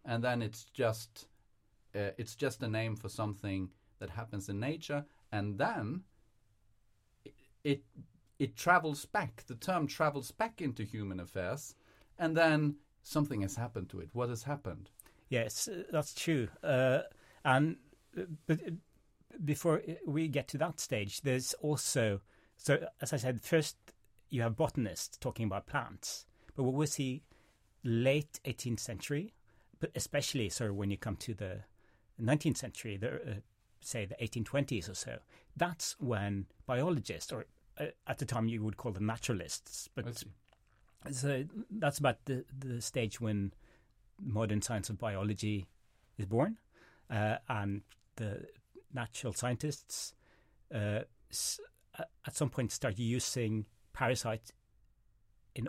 and 0.04 0.22
then 0.22 0.42
it's 0.42 0.64
just 0.64 1.28
uh, 1.94 2.10
it's 2.18 2.34
just 2.34 2.62
a 2.62 2.68
name 2.68 2.96
for 2.96 3.08
something 3.08 3.70
that 3.98 4.10
happens 4.10 4.48
in 4.48 4.60
nature, 4.60 5.04
and 5.34 5.58
then 5.58 6.02
it, 7.24 7.34
it 7.64 7.82
it 8.38 8.56
travels 8.56 9.04
back. 9.04 9.44
The 9.46 9.56
term 9.56 9.86
travels 9.86 10.30
back 10.30 10.62
into 10.62 10.84
human 10.84 11.18
affairs, 11.18 11.74
and 12.18 12.36
then 12.36 12.76
something 13.02 13.42
has 13.42 13.56
happened 13.56 13.88
to 13.90 14.00
it. 14.00 14.10
What 14.12 14.28
has 14.28 14.44
happened? 14.44 14.90
Yes, 15.28 15.68
uh, 15.68 15.82
that's 15.90 16.14
true. 16.14 16.48
Uh, 16.62 17.00
and 17.44 17.76
uh, 18.16 18.22
but 18.46 18.60
uh, 18.60 18.70
before 19.44 19.82
we 20.06 20.28
get 20.28 20.46
to 20.48 20.58
that 20.58 20.78
stage, 20.78 21.22
there's 21.22 21.52
also 21.54 22.20
so, 22.56 22.86
as 23.00 23.12
I 23.12 23.16
said, 23.16 23.42
first 23.42 23.76
you 24.30 24.42
have 24.42 24.56
botanists 24.56 25.16
talking 25.18 25.46
about 25.46 25.66
plants, 25.66 26.26
but 26.54 26.62
what 26.62 26.74
we 26.74 26.86
see 26.86 27.24
late 27.82 28.38
18th 28.44 28.80
century, 28.80 29.34
but 29.80 29.90
especially 29.96 30.48
so 30.48 30.72
when 30.72 30.90
you 30.90 30.96
come 30.96 31.16
to 31.16 31.34
the 31.34 31.64
19th 32.22 32.56
century, 32.56 32.96
the, 32.96 33.42
say 33.86 34.04
the 34.04 34.16
1820s 34.16 34.90
or 34.90 34.94
so, 34.94 35.18
that's 35.56 35.96
when 35.98 36.46
biologists, 36.66 37.32
or 37.32 37.46
uh, 37.78 37.86
at 38.06 38.18
the 38.18 38.24
time 38.24 38.48
you 38.48 38.62
would 38.62 38.76
call 38.76 38.92
them 38.92 39.06
naturalists, 39.06 39.88
but 39.94 40.24
so 41.10 41.44
that's 41.70 41.98
about 41.98 42.24
the, 42.24 42.44
the 42.58 42.80
stage 42.80 43.20
when 43.20 43.52
modern 44.20 44.62
science 44.62 44.88
of 44.88 44.98
biology 44.98 45.66
is 46.18 46.26
born, 46.26 46.56
uh, 47.10 47.36
and 47.48 47.82
the 48.16 48.46
natural 48.92 49.32
scientists 49.32 50.14
uh, 50.74 51.00
at 52.26 52.34
some 52.34 52.48
point 52.48 52.72
start 52.72 52.98
using 52.98 53.66
parasite 53.92 54.52
in 55.54 55.68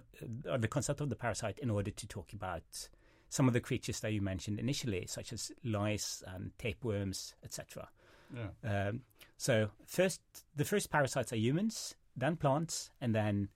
uh, 0.50 0.58
the 0.58 0.68
concept 0.68 1.02
of 1.02 1.10
the 1.10 1.16
parasite 1.16 1.60
in 1.60 1.70
order 1.70 1.92
to 1.92 2.08
talk 2.08 2.34
about 2.34 2.90
some 3.30 3.48
of 3.48 3.54
the 3.54 3.60
creatures 3.60 4.00
that 4.00 4.14
you 4.14 4.22
mentioned 4.22 4.60
initially, 4.60 5.06
such 5.08 5.34
as 5.34 5.52
lice 5.64 6.24
and 6.28 6.58
tapeworms, 6.58 7.36
etc. 7.44 7.90
Yeah. 8.34 8.88
Um, 8.88 9.02
so 9.38 9.70
first, 9.86 10.22
the 10.56 10.66
first 10.66 10.90
parasites 10.90 11.34
are 11.34 11.38
humans, 11.38 11.96
then 12.16 12.36
plants, 12.36 12.92
and 13.02 13.14
then 13.14 13.50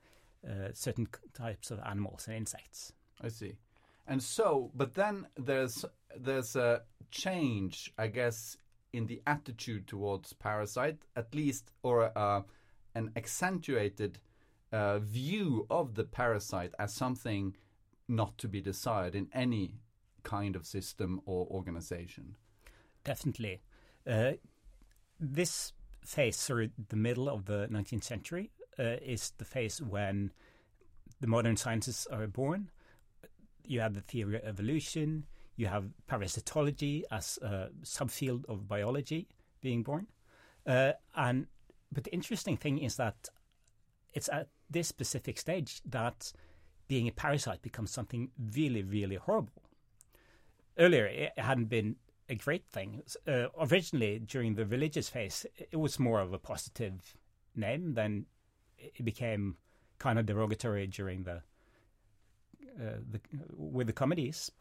uh, 0.47 0.69
certain 0.73 1.07
types 1.33 1.71
of 1.71 1.79
animals 1.85 2.27
and 2.27 2.35
insects. 2.37 2.93
I 3.21 3.29
see. 3.29 3.55
And 4.07 4.21
so, 4.21 4.71
but 4.73 4.95
then 4.95 5.27
there's 5.37 5.85
there's 6.17 6.55
a 6.55 6.81
change, 7.11 7.93
I 7.97 8.07
guess, 8.07 8.57
in 8.91 9.05
the 9.05 9.21
attitude 9.27 9.87
towards 9.87 10.33
parasite, 10.33 10.97
at 11.15 11.33
least, 11.35 11.71
or 11.83 12.17
uh, 12.17 12.41
an 12.95 13.11
accentuated 13.15 14.19
uh, 14.71 14.99
view 14.99 15.65
of 15.69 15.95
the 15.95 16.03
parasite 16.03 16.73
as 16.79 16.93
something 16.93 17.55
not 18.07 18.37
to 18.39 18.47
be 18.47 18.61
desired 18.61 19.15
in 19.15 19.27
any 19.33 19.75
kind 20.23 20.55
of 20.55 20.65
system 20.65 21.21
or 21.25 21.45
organization. 21.47 22.35
Definitely. 23.03 23.61
Uh, 24.07 24.33
this 25.19 25.73
phase, 26.05 26.49
or 26.49 26.67
the 26.89 26.95
middle 26.95 27.29
of 27.29 27.45
the 27.45 27.67
19th 27.71 28.03
century, 28.03 28.51
uh, 28.77 28.95
is 29.01 29.33
the 29.37 29.45
phase 29.45 29.81
when 29.81 30.31
the 31.19 31.27
modern 31.27 31.57
sciences 31.57 32.07
are 32.11 32.27
born. 32.27 32.69
You 33.65 33.81
have 33.81 33.93
the 33.93 34.01
theory 34.01 34.37
of 34.37 34.43
evolution, 34.43 35.25
you 35.55 35.67
have 35.67 35.85
parasitology 36.09 37.03
as 37.11 37.37
a 37.41 37.69
subfield 37.83 38.45
of 38.47 38.67
biology 38.67 39.27
being 39.61 39.83
born. 39.83 40.07
Uh, 40.65 40.93
and 41.15 41.47
but 41.91 42.05
the 42.05 42.13
interesting 42.13 42.55
thing 42.55 42.77
is 42.77 42.95
that 42.95 43.29
it's 44.13 44.29
at 44.29 44.47
this 44.69 44.87
specific 44.87 45.37
stage 45.37 45.81
that 45.85 46.31
being 46.87 47.07
a 47.07 47.11
parasite 47.11 47.61
becomes 47.61 47.91
something 47.91 48.29
really, 48.55 48.83
really 48.83 49.15
horrible. 49.15 49.63
Earlier, 50.77 51.05
it 51.05 51.33
hadn't 51.37 51.65
been 51.65 51.97
a 52.29 52.35
great 52.35 52.65
thing. 52.67 53.01
Uh, 53.27 53.47
originally, 53.59 54.19
during 54.19 54.55
the 54.55 54.65
religious 54.65 55.09
phase, 55.09 55.45
it 55.57 55.77
was 55.77 55.99
more 55.99 56.19
of 56.19 56.31
a 56.31 56.39
positive 56.39 57.17
name. 57.55 57.95
Then 57.95 58.25
it 58.77 59.03
became 59.03 59.57
kind 59.97 60.19
of 60.19 60.25
derogatory 60.25 60.87
during 60.87 61.23
the, 61.23 61.41
uh, 62.79 62.99
the 63.09 63.19
with 63.55 63.87
the 63.87 63.93
comedies. 63.93 64.51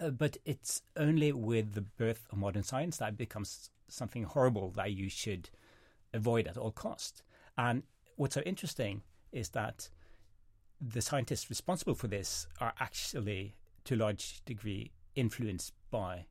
Uh, 0.00 0.10
but 0.10 0.36
it's 0.44 0.82
only 0.96 1.32
with 1.32 1.74
the 1.74 1.80
birth 1.80 2.26
of 2.30 2.38
modern 2.38 2.62
science 2.62 2.98
that 2.98 3.10
it 3.10 3.18
becomes 3.18 3.70
something 3.88 4.24
horrible 4.24 4.70
that 4.70 4.92
you 4.92 5.08
should 5.08 5.50
avoid 6.12 6.46
at 6.46 6.56
all 6.56 6.70
cost. 6.70 7.22
And 7.56 7.82
what's 8.16 8.34
so 8.34 8.40
interesting 8.42 9.02
is 9.32 9.50
that 9.50 9.88
the 10.80 11.02
scientists 11.02 11.50
responsible 11.50 11.94
for 11.94 12.08
this 12.08 12.46
are 12.60 12.74
actually, 12.80 13.56
to 13.84 13.94
a 13.94 13.96
large 13.96 14.44
degree, 14.44 14.92
influenced 15.14 15.72
by 15.90 16.26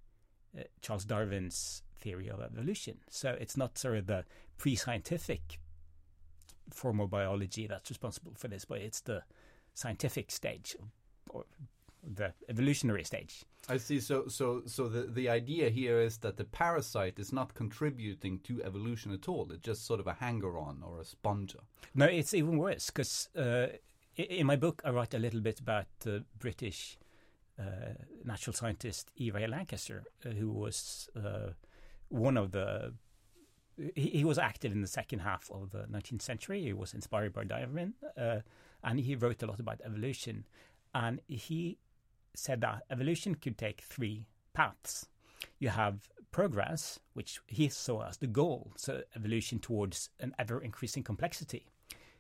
uh, 0.57 0.63
Charles 0.81 1.05
Darwin's 1.05 1.83
theory 1.99 2.29
of 2.29 2.41
evolution. 2.41 2.97
So 3.09 3.35
it's 3.39 3.57
not 3.57 3.77
sort 3.77 3.97
of 3.97 4.07
the 4.07 4.25
pre-scientific 4.57 5.59
form 6.69 6.99
of 6.99 7.09
biology 7.09 7.67
that's 7.67 7.89
responsible 7.89 8.33
for 8.35 8.47
this, 8.47 8.65
but 8.65 8.79
it's 8.79 9.01
the 9.01 9.23
scientific 9.73 10.31
stage 10.31 10.75
or 11.29 11.45
the 12.03 12.33
evolutionary 12.49 13.03
stage. 13.03 13.43
I 13.69 13.77
see. 13.77 13.99
So, 13.99 14.27
so, 14.27 14.63
so 14.65 14.89
the 14.89 15.03
the 15.03 15.29
idea 15.29 15.69
here 15.69 16.01
is 16.01 16.17
that 16.17 16.35
the 16.35 16.43
parasite 16.43 17.17
is 17.17 17.31
not 17.31 17.53
contributing 17.53 18.39
to 18.39 18.61
evolution 18.63 19.13
at 19.13 19.29
all. 19.29 19.49
It's 19.51 19.61
just 19.61 19.85
sort 19.85 20.01
of 20.01 20.07
a 20.07 20.13
hanger-on 20.13 20.83
or 20.85 20.99
a 20.99 21.05
sponger. 21.05 21.59
No, 21.95 22.05
it's 22.05 22.33
even 22.33 22.57
worse 22.57 22.87
because 22.87 23.29
uh, 23.37 23.67
in 24.17 24.45
my 24.47 24.57
book 24.57 24.81
I 24.83 24.89
write 24.89 25.13
a 25.13 25.19
little 25.19 25.39
bit 25.39 25.59
about 25.59 25.85
the 26.01 26.25
British 26.39 26.97
natural 28.23 28.53
scientist 28.53 29.11
E. 29.17 29.31
Ray 29.31 29.45
Lankester, 29.47 30.03
uh, 30.25 30.29
who 30.29 30.51
was 30.51 31.09
uh, 31.15 31.51
one 32.09 32.37
of 32.37 32.51
the. 32.51 32.93
He, 33.95 34.09
he, 34.09 34.23
was 34.23 34.37
active 34.37 34.71
in 34.71 34.81
the 34.81 34.87
second 34.87 35.19
half 35.19 35.49
of 35.51 35.71
the 35.71 35.85
19th 35.91 36.21
century. 36.21 36.61
He 36.61 36.73
was 36.73 36.93
inspired 36.93 37.33
by 37.33 37.43
Darwin, 37.43 37.95
uh, 38.15 38.39
and 38.83 38.99
he 38.99 39.15
wrote 39.15 39.41
a 39.41 39.47
lot 39.47 39.59
about 39.59 39.81
evolution. 39.83 40.45
And 40.93 41.21
he 41.27 41.79
said 42.35 42.61
that 42.61 42.83
evolution 42.91 43.33
could 43.35 43.57
take 43.57 43.81
three 43.81 44.27
paths. 44.53 45.07
You 45.59 45.69
have 45.69 46.07
progress, 46.31 46.99
which 47.13 47.39
he 47.47 47.67
saw 47.69 48.07
as 48.07 48.17
the 48.17 48.27
goal, 48.27 48.73
so 48.75 49.01
evolution 49.15 49.59
towards 49.59 50.09
an 50.19 50.35
ever 50.37 50.61
increasing 50.61 51.03
complexity. 51.03 51.65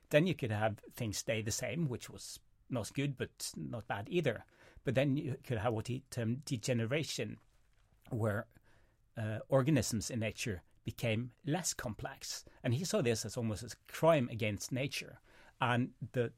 Then 0.09 0.27
you 0.27 0.33
could 0.35 0.51
have 0.51 0.79
things 0.95 1.17
stay 1.17 1.41
the 1.41 1.51
same, 1.51 1.87
which 1.87 2.09
was 2.09 2.39
not 2.69 2.93
good 2.93 3.17
but 3.17 3.51
not 3.55 3.87
bad 3.87 4.07
either. 4.09 4.45
But 4.83 4.95
then 4.95 5.15
you 5.15 5.37
could 5.45 5.57
have 5.57 5.73
what 5.73 5.87
he 5.87 6.03
termed 6.09 6.45
degeneration, 6.45 7.37
where 8.09 8.47
uh, 9.17 9.39
organisms 9.49 10.09
in 10.09 10.19
nature 10.19 10.61
became 10.83 11.31
less 11.45 11.73
complex. 11.73 12.43
And 12.63 12.73
he 12.73 12.83
saw 12.83 13.01
this 13.01 13.25
as 13.25 13.37
almost 13.37 13.63
as 13.63 13.75
crime 13.87 14.27
against 14.31 14.71
nature. 14.71 15.19
And 15.61 15.91
the 16.11 16.33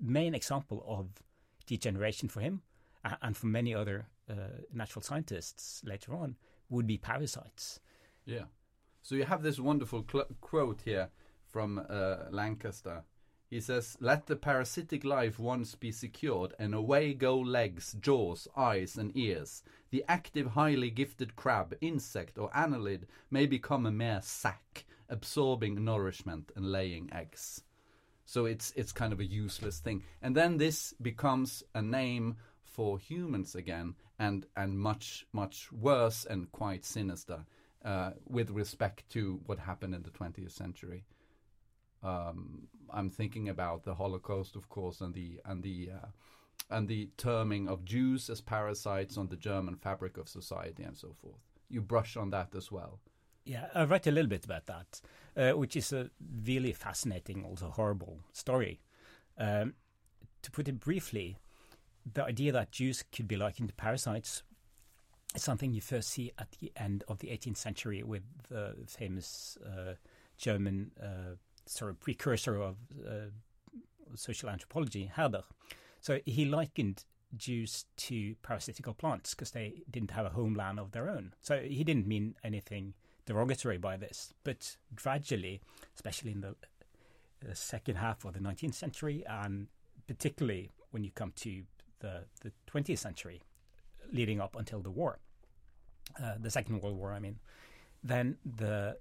main 0.00 0.34
example 0.34 0.84
of 0.86 1.08
degeneration 1.66 2.28
for 2.28 2.40
him 2.40 2.62
and 3.22 3.36
for 3.36 3.46
many 3.46 3.74
other 3.74 4.08
uh, 4.30 4.34
natural 4.72 5.02
scientists 5.02 5.82
later 5.84 6.14
on 6.14 6.36
would 6.68 6.86
be 6.86 6.98
parasites. 6.98 7.80
Yeah. 8.24 8.44
So 9.02 9.14
you 9.14 9.24
have 9.24 9.42
this 9.42 9.60
wonderful 9.60 10.04
quote 10.40 10.82
here 10.84 11.08
from 11.48 11.78
uh, 11.78 12.28
Lankester. 12.32 13.04
He 13.48 13.60
says, 13.60 13.96
Let 14.00 14.26
the 14.26 14.36
parasitic 14.36 15.04
life 15.04 15.38
once 15.38 15.76
be 15.76 15.92
secured, 15.92 16.52
and 16.58 16.74
away 16.74 17.14
go 17.14 17.38
legs, 17.38 17.92
jaws, 18.00 18.48
eyes, 18.56 18.96
and 18.96 19.16
ears. 19.16 19.62
The 19.90 20.04
active, 20.08 20.48
highly 20.48 20.90
gifted 20.90 21.36
crab, 21.36 21.76
insect, 21.80 22.38
or 22.38 22.50
annelid 22.50 23.04
may 23.30 23.46
become 23.46 23.86
a 23.86 23.92
mere 23.92 24.20
sac, 24.20 24.84
absorbing 25.08 25.84
nourishment 25.84 26.50
and 26.56 26.72
laying 26.72 27.12
eggs. 27.12 27.62
So 28.24 28.46
it's 28.46 28.72
it's 28.74 28.90
kind 28.90 29.12
of 29.12 29.20
a 29.20 29.24
useless 29.24 29.78
thing. 29.78 30.02
And 30.20 30.34
then 30.34 30.56
this 30.56 30.92
becomes 31.00 31.62
a 31.74 31.82
name 31.82 32.36
for 32.64 32.98
humans 32.98 33.54
again, 33.54 33.94
and 34.18 34.44
and 34.56 34.78
much 34.78 35.24
much 35.32 35.70
worse 35.70 36.24
and 36.24 36.50
quite 36.50 36.84
sinister 36.84 37.46
uh, 37.84 38.10
with 38.26 38.50
respect 38.50 39.08
to 39.10 39.40
what 39.46 39.60
happened 39.60 39.94
in 39.94 40.02
the 40.02 40.10
20th 40.10 40.50
century. 40.50 41.04
Um, 42.02 42.68
I'm 42.92 43.10
thinking 43.10 43.48
about 43.48 43.84
the 43.84 43.94
Holocaust, 43.94 44.56
of 44.56 44.68
course, 44.68 45.00
and 45.00 45.14
the 45.14 45.40
and 45.44 45.62
the 45.62 45.90
uh, 45.94 46.06
and 46.70 46.88
the 46.88 47.10
terming 47.16 47.68
of 47.68 47.84
Jews 47.84 48.28
as 48.30 48.40
parasites 48.40 49.16
on 49.16 49.28
the 49.28 49.36
German 49.36 49.76
fabric 49.76 50.16
of 50.16 50.28
society 50.28 50.82
and 50.82 50.96
so 50.96 51.14
forth. 51.20 51.40
You 51.68 51.80
brush 51.80 52.16
on 52.16 52.30
that 52.30 52.54
as 52.54 52.70
well. 52.72 53.00
Yeah, 53.44 53.66
I 53.74 53.84
write 53.84 54.08
a 54.08 54.10
little 54.10 54.28
bit 54.28 54.44
about 54.44 54.66
that, 54.66 55.00
uh, 55.36 55.56
which 55.56 55.76
is 55.76 55.92
a 55.92 56.10
really 56.44 56.72
fascinating, 56.72 57.44
also 57.44 57.70
horrible 57.70 58.18
story. 58.32 58.80
Um, 59.38 59.74
to 60.42 60.50
put 60.50 60.66
it 60.66 60.80
briefly, 60.80 61.36
the 62.12 62.24
idea 62.24 62.52
that 62.52 62.72
Jews 62.72 63.04
could 63.12 63.28
be 63.28 63.36
likened 63.36 63.68
to 63.68 63.74
parasites 63.74 64.42
is 65.34 65.42
something 65.42 65.72
you 65.72 65.80
first 65.80 66.08
see 66.08 66.32
at 66.38 66.48
the 66.60 66.72
end 66.76 67.04
of 67.08 67.18
the 67.18 67.28
18th 67.28 67.56
century 67.56 68.02
with 68.02 68.22
the 68.48 68.74
famous 68.88 69.56
uh, 69.64 69.94
German 70.36 70.90
uh, 71.00 71.36
sort 71.66 71.90
of 71.90 72.00
precursor 72.00 72.60
of 72.60 72.76
uh, 73.06 73.30
social 74.14 74.48
anthropology, 74.48 75.06
Herder. 75.06 75.42
So 76.00 76.20
he 76.24 76.44
likened 76.44 77.04
Jews 77.36 77.86
to 77.96 78.34
parasitical 78.42 78.94
plants 78.94 79.34
because 79.34 79.50
they 79.50 79.82
didn't 79.90 80.12
have 80.12 80.26
a 80.26 80.30
homeland 80.30 80.78
of 80.78 80.92
their 80.92 81.08
own. 81.08 81.34
So 81.42 81.58
he 81.58 81.84
didn't 81.84 82.06
mean 82.06 82.34
anything 82.44 82.94
derogatory 83.26 83.78
by 83.78 83.96
this, 83.96 84.32
but 84.44 84.76
gradually, 84.94 85.60
especially 85.94 86.32
in 86.32 86.40
the 86.40 86.54
uh, 87.48 87.54
second 87.54 87.96
half 87.96 88.24
of 88.24 88.34
the 88.34 88.40
19th 88.40 88.74
century, 88.74 89.24
and 89.28 89.66
particularly 90.06 90.70
when 90.90 91.02
you 91.04 91.10
come 91.10 91.32
to 91.36 91.62
the, 91.98 92.24
the 92.42 92.52
20th 92.70 92.98
century, 92.98 93.42
leading 94.12 94.40
up 94.40 94.54
until 94.56 94.80
the 94.80 94.90
war, 94.90 95.18
uh, 96.22 96.34
the 96.40 96.50
Second 96.50 96.80
World 96.80 96.96
War, 96.96 97.12
I 97.12 97.18
mean, 97.18 97.38
then 98.02 98.36
the 98.44 98.96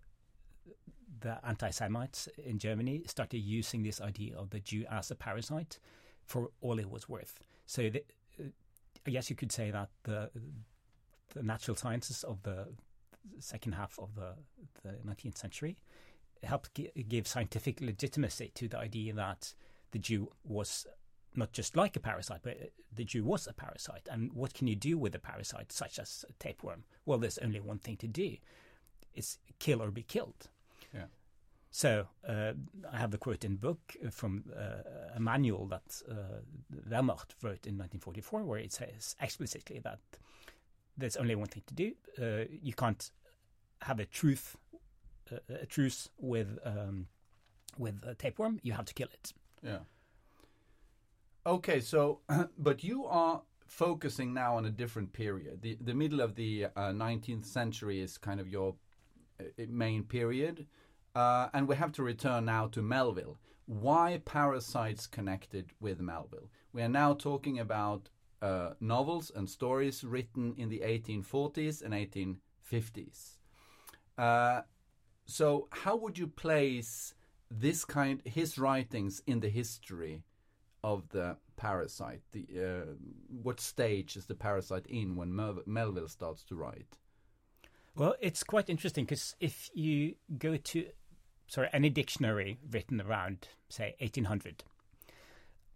the 1.22 1.40
anti-Semites 1.46 2.30
in 2.38 2.60
Germany 2.60 3.04
started 3.08 3.40
using 3.40 3.84
this 3.84 4.02
idea 4.02 4.36
of 4.36 4.50
the 4.50 4.60
Jew 4.60 4.86
as 4.90 5.12
a 5.12 5.16
parasite 5.16 5.80
for 6.26 6.52
all 6.62 6.80
it 6.80 6.90
was 6.90 7.08
worth. 7.08 7.40
So 7.66 7.90
the, 7.90 8.04
I 9.08 9.12
guess 9.12 9.30
you 9.30 9.36
could 9.36 9.52
say 9.52 9.72
that 9.72 9.90
the 10.04 10.30
the 11.34 11.44
natural 11.44 11.76
sciences 11.76 12.24
of 12.24 12.42
the 12.44 12.68
second 13.40 13.74
half 13.74 13.98
of 14.00 14.16
the, 14.16 14.34
the 14.84 14.98
19th 15.06 15.38
century 15.38 15.78
helped 16.44 16.74
g- 16.76 16.92
give 17.08 17.28
scientific 17.28 17.82
legitimacy 17.82 18.52
to 18.54 18.68
the 18.68 18.78
idea 18.78 19.14
that 19.14 19.54
the 19.92 20.00
Jew 20.00 20.30
was 20.44 20.86
not 21.36 21.52
just 21.52 21.76
like 21.76 21.96
a 21.96 22.00
parasite, 22.00 22.42
but 22.44 22.72
the 22.94 23.04
Jew 23.04 23.24
was 23.24 23.48
a 23.48 23.54
parasite. 23.54 24.08
And 24.10 24.32
what 24.34 24.54
can 24.54 24.68
you 24.68 24.76
do 24.76 24.98
with 24.98 25.14
a 25.16 25.20
parasite 25.20 25.72
such 25.72 26.00
as 26.00 26.24
a 26.30 26.34
tapeworm? 26.34 26.86
Well, 27.06 27.18
there's 27.18 27.38
only 27.40 27.60
one 27.60 27.80
thing 27.80 27.98
to 27.98 28.08
do: 28.08 28.38
it's 29.14 29.38
kill 29.60 29.82
or 29.82 29.92
be 29.92 30.04
killed. 30.04 30.50
So 31.76 32.08
uh, 32.26 32.54
I 32.90 32.98
have 32.98 33.12
the 33.12 33.18
quote 33.18 33.44
in 33.44 33.58
book 33.58 33.98
from 34.10 34.46
uh, 34.58 35.14
a 35.14 35.20
manual 35.20 35.68
that 35.68 36.02
uh, 36.10 36.40
Wehrmacht 36.90 37.36
wrote 37.44 37.68
in 37.68 37.78
1944, 37.78 38.46
where 38.46 38.60
it 38.60 38.72
says 38.72 39.18
explicitly 39.20 39.80
that 39.80 40.00
there's 40.98 41.18
only 41.18 41.36
one 41.36 41.48
thing 41.48 41.64
to 41.68 41.74
do. 41.74 41.92
Uh, 42.18 42.46
you 42.64 42.72
can't 42.72 43.12
have 43.82 44.00
a 44.00 44.06
truth, 44.06 44.56
uh, 45.30 45.40
a 45.50 45.66
truce 45.66 46.08
with 46.18 46.60
um, 46.64 47.08
with 47.78 48.02
a 48.08 48.16
tapeworm. 48.16 48.62
You 48.64 48.72
have 48.72 48.86
to 48.86 48.94
kill 48.94 49.10
it. 49.12 49.34
Yeah. 49.62 49.80
Okay, 51.46 51.82
so 51.82 52.22
but 52.58 52.86
you 52.86 53.06
are 53.06 53.42
focusing 53.68 54.34
now 54.34 54.56
on 54.56 54.66
a 54.66 54.72
different 54.72 55.12
period. 55.12 55.62
The 55.62 55.78
the 55.82 55.94
middle 55.94 56.22
of 56.22 56.36
the 56.36 56.68
uh, 56.78 56.94
19th 56.94 57.44
century 57.44 58.00
is 58.00 58.18
kind 58.18 58.40
of 58.40 58.48
your 58.48 58.76
uh, 59.42 59.44
main 59.68 60.04
period, 60.04 60.68
uh, 61.16 61.50
and 61.54 61.68
we 61.68 61.76
have 61.76 61.92
to 61.94 62.04
return 62.04 62.46
now 62.46 62.68
to 62.68 62.82
Melville. 62.82 63.40
Why 63.66 64.22
parasites 64.26 65.08
connected 65.08 65.72
with 65.80 66.00
Melville? 66.00 66.50
We 66.74 66.82
are 66.82 66.90
now 66.90 67.14
talking 67.14 67.60
about 67.60 68.10
uh, 68.42 68.72
novels 68.80 69.32
and 69.34 69.50
stories 69.50 70.04
written 70.04 70.54
in 70.58 70.70
the 70.70 70.82
1840s 70.82 71.82
and 71.82 71.94
1850s. 71.94 73.38
Uh, 74.18 74.62
so, 75.26 75.68
how 75.72 75.96
would 75.96 76.18
you 76.18 76.28
place 76.28 77.14
this 77.50 77.86
kind, 77.86 78.22
his 78.26 78.60
writings 78.60 79.24
in 79.26 79.40
the 79.40 79.50
history 79.50 80.22
of 80.84 81.10
the 81.10 81.38
parasite? 81.56 82.22
The 82.34 82.46
uh, 82.56 82.94
what 83.42 83.60
stage 83.60 84.16
is 84.16 84.26
the 84.26 84.36
parasite 84.36 84.86
in 84.88 85.16
when 85.16 85.36
Melville 85.66 86.08
starts 86.08 86.44
to 86.44 86.56
write? 86.56 86.98
Well, 87.96 88.16
it's 88.20 88.44
quite 88.44 88.70
interesting 88.70 89.06
because 89.06 89.36
if 89.40 89.70
you 89.74 90.16
go 90.38 90.58
to 90.58 90.86
sorry 91.48 91.70
any 91.74 91.90
dictionary 91.90 92.58
written 92.72 93.02
around 93.02 93.48
say 93.70 93.96
1800 94.00 94.64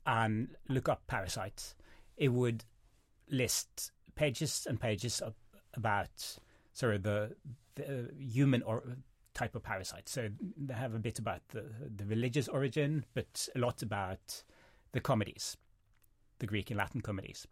and 0.06 0.56
look 0.68 0.90
up 0.90 1.06
parasites, 1.08 1.76
it 2.18 2.30
would 2.30 2.64
list 3.30 3.92
pages 4.16 4.66
and 4.68 4.80
pages 4.80 5.20
of, 5.20 5.36
about 5.76 6.38
sort 6.74 6.96
of 6.96 7.04
the, 7.04 7.36
the 7.76 8.10
human 8.18 8.64
or 8.64 8.84
type 9.34 9.56
of 9.56 9.64
parasite. 9.64 10.10
So 10.10 10.30
they 10.58 10.74
have 10.74 10.94
a 10.94 11.00
bit 11.00 11.20
about 11.20 11.42
the, 11.50 11.66
the 11.96 12.06
religious 12.06 12.48
origin, 12.48 13.06
but 13.14 13.48
a 13.56 13.60
lot 13.60 13.82
about 13.82 14.44
the 14.92 15.00
comedies, 15.00 15.58
the 16.40 16.48
Greek 16.48 16.72
and 16.72 16.78
Latin 16.78 17.02
comedies. 17.02 17.48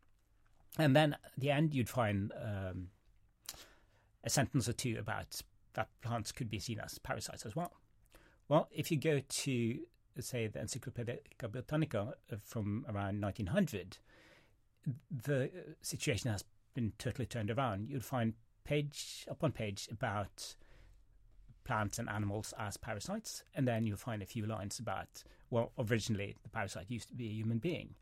And 0.78 0.96
then 0.96 1.14
at 1.14 1.32
the 1.38 1.52
end, 1.52 1.74
you'd 1.74 1.90
find 1.90 2.32
um, 2.42 2.90
a 4.24 4.30
sentence 4.30 4.68
or 4.68 4.74
two 4.74 4.98
about 5.00 5.42
that 5.74 5.90
plants 6.02 6.32
could 6.32 6.50
be 6.50 6.60
seen 6.60 6.80
as 6.80 6.98
parasites 6.98 7.46
as 7.46 7.56
well. 7.56 7.72
Well, 8.50 8.70
if 8.72 8.92
you 8.92 8.98
go 8.98 9.20
to, 9.20 9.80
say, 10.20 10.48
the 10.48 10.62
Encyclopedia 10.62 11.18
Britannica 11.50 12.14
uh, 12.32 12.36
from 12.44 12.86
around 12.88 13.22
1900, 13.22 13.98
the 15.12 15.46
uh, 15.46 15.50
situation 15.82 16.32
has 16.32 16.46
been 16.74 16.94
totally 16.98 17.26
turned 17.26 17.52
around. 17.52 17.90
You'd 17.90 18.06
find 18.06 18.34
page 18.64 19.26
upon 19.28 19.52
page 19.52 19.90
about 19.92 20.56
plants 21.66 22.00
and 22.00 22.10
animals 22.10 22.54
as 22.58 22.78
parasites, 22.78 23.44
and 23.54 23.68
then 23.68 23.86
you'll 23.86 23.98
find 23.98 24.22
a 24.22 24.26
few 24.26 24.46
lines 24.46 24.80
about, 24.80 25.24
well, 25.50 25.74
originally 25.78 26.38
the 26.44 26.50
parasite 26.50 26.90
used 26.90 27.10
to 27.10 27.16
be 27.16 27.28
a 27.28 27.34
human 27.34 27.58
being. 27.58 27.96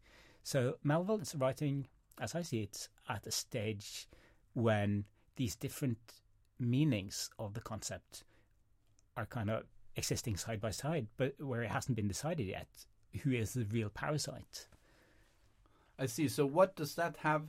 So 0.44 0.76
Melville 0.84 1.22
is 1.22 1.34
writing, 1.36 1.88
as 2.20 2.36
I 2.36 2.44
see 2.44 2.60
it, 2.60 2.88
at 3.10 3.26
a 3.26 3.32
stage 3.32 4.08
when 4.54 5.06
these 5.38 5.56
different 5.56 5.98
meanings 6.60 7.32
of 7.40 7.56
the 7.56 7.62
concept 7.62 8.24
are 9.18 9.26
kind 9.26 9.50
of 9.50 9.64
existing 9.96 10.38
side 10.38 10.62
by 10.62 10.72
side, 10.72 11.08
but 11.18 11.34
where 11.40 11.64
it 11.64 11.72
hasn't 11.72 11.96
been 11.96 12.08
decided 12.08 12.48
yet 12.48 12.68
who 13.24 13.32
is 13.32 13.54
the 13.54 13.66
real 13.66 13.90
parasite. 13.90 14.68
I 15.98 16.06
see. 16.06 16.28
So, 16.28 16.46
what 16.46 16.76
does 16.76 16.96
that 16.96 17.18
have? 17.18 17.44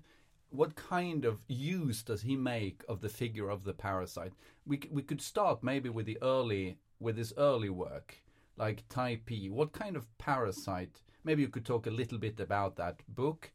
What 0.51 0.77
kind 0.77 1.25
of 1.25 1.41
use 1.49 2.03
does 2.03 2.23
he 2.23 2.37
make 2.37 2.85
of 2.89 3.01
the 3.01 3.09
figure 3.09 3.51
of 3.51 3.65
the 3.65 3.73
parasite? 3.73 4.33
We 4.65 4.81
we 4.91 5.03
could 5.03 5.21
start 5.21 5.63
maybe 5.63 5.89
with 5.89 6.07
the 6.07 6.19
early 6.23 6.79
with 7.01 7.17
his 7.17 7.35
early 7.37 7.71
work, 7.71 8.23
like 8.57 8.89
Typee. 8.89 9.51
What 9.51 9.73
kind 9.73 9.97
of 9.97 10.07
parasite? 10.19 11.03
Maybe 11.25 11.43
you 11.43 11.49
could 11.49 11.67
talk 11.67 11.87
a 11.87 11.91
little 11.91 12.19
bit 12.19 12.39
about 12.39 12.77
that 12.77 13.03
book, 13.09 13.51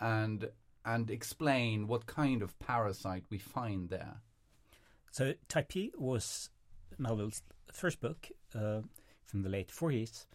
and 0.00 0.48
and 0.84 1.10
explain 1.10 1.88
what 1.88 2.06
kind 2.06 2.42
of 2.42 2.58
parasite 2.60 3.24
we 3.30 3.38
find 3.38 3.90
there. 3.90 4.20
So 5.10 5.34
Typee 5.48 5.90
was 5.98 6.50
Melville's 6.96 7.42
first 7.72 8.00
book 8.00 8.28
uh, 8.54 8.80
from 9.24 9.42
the 9.42 9.48
late 9.48 9.68
40s. 9.68 10.26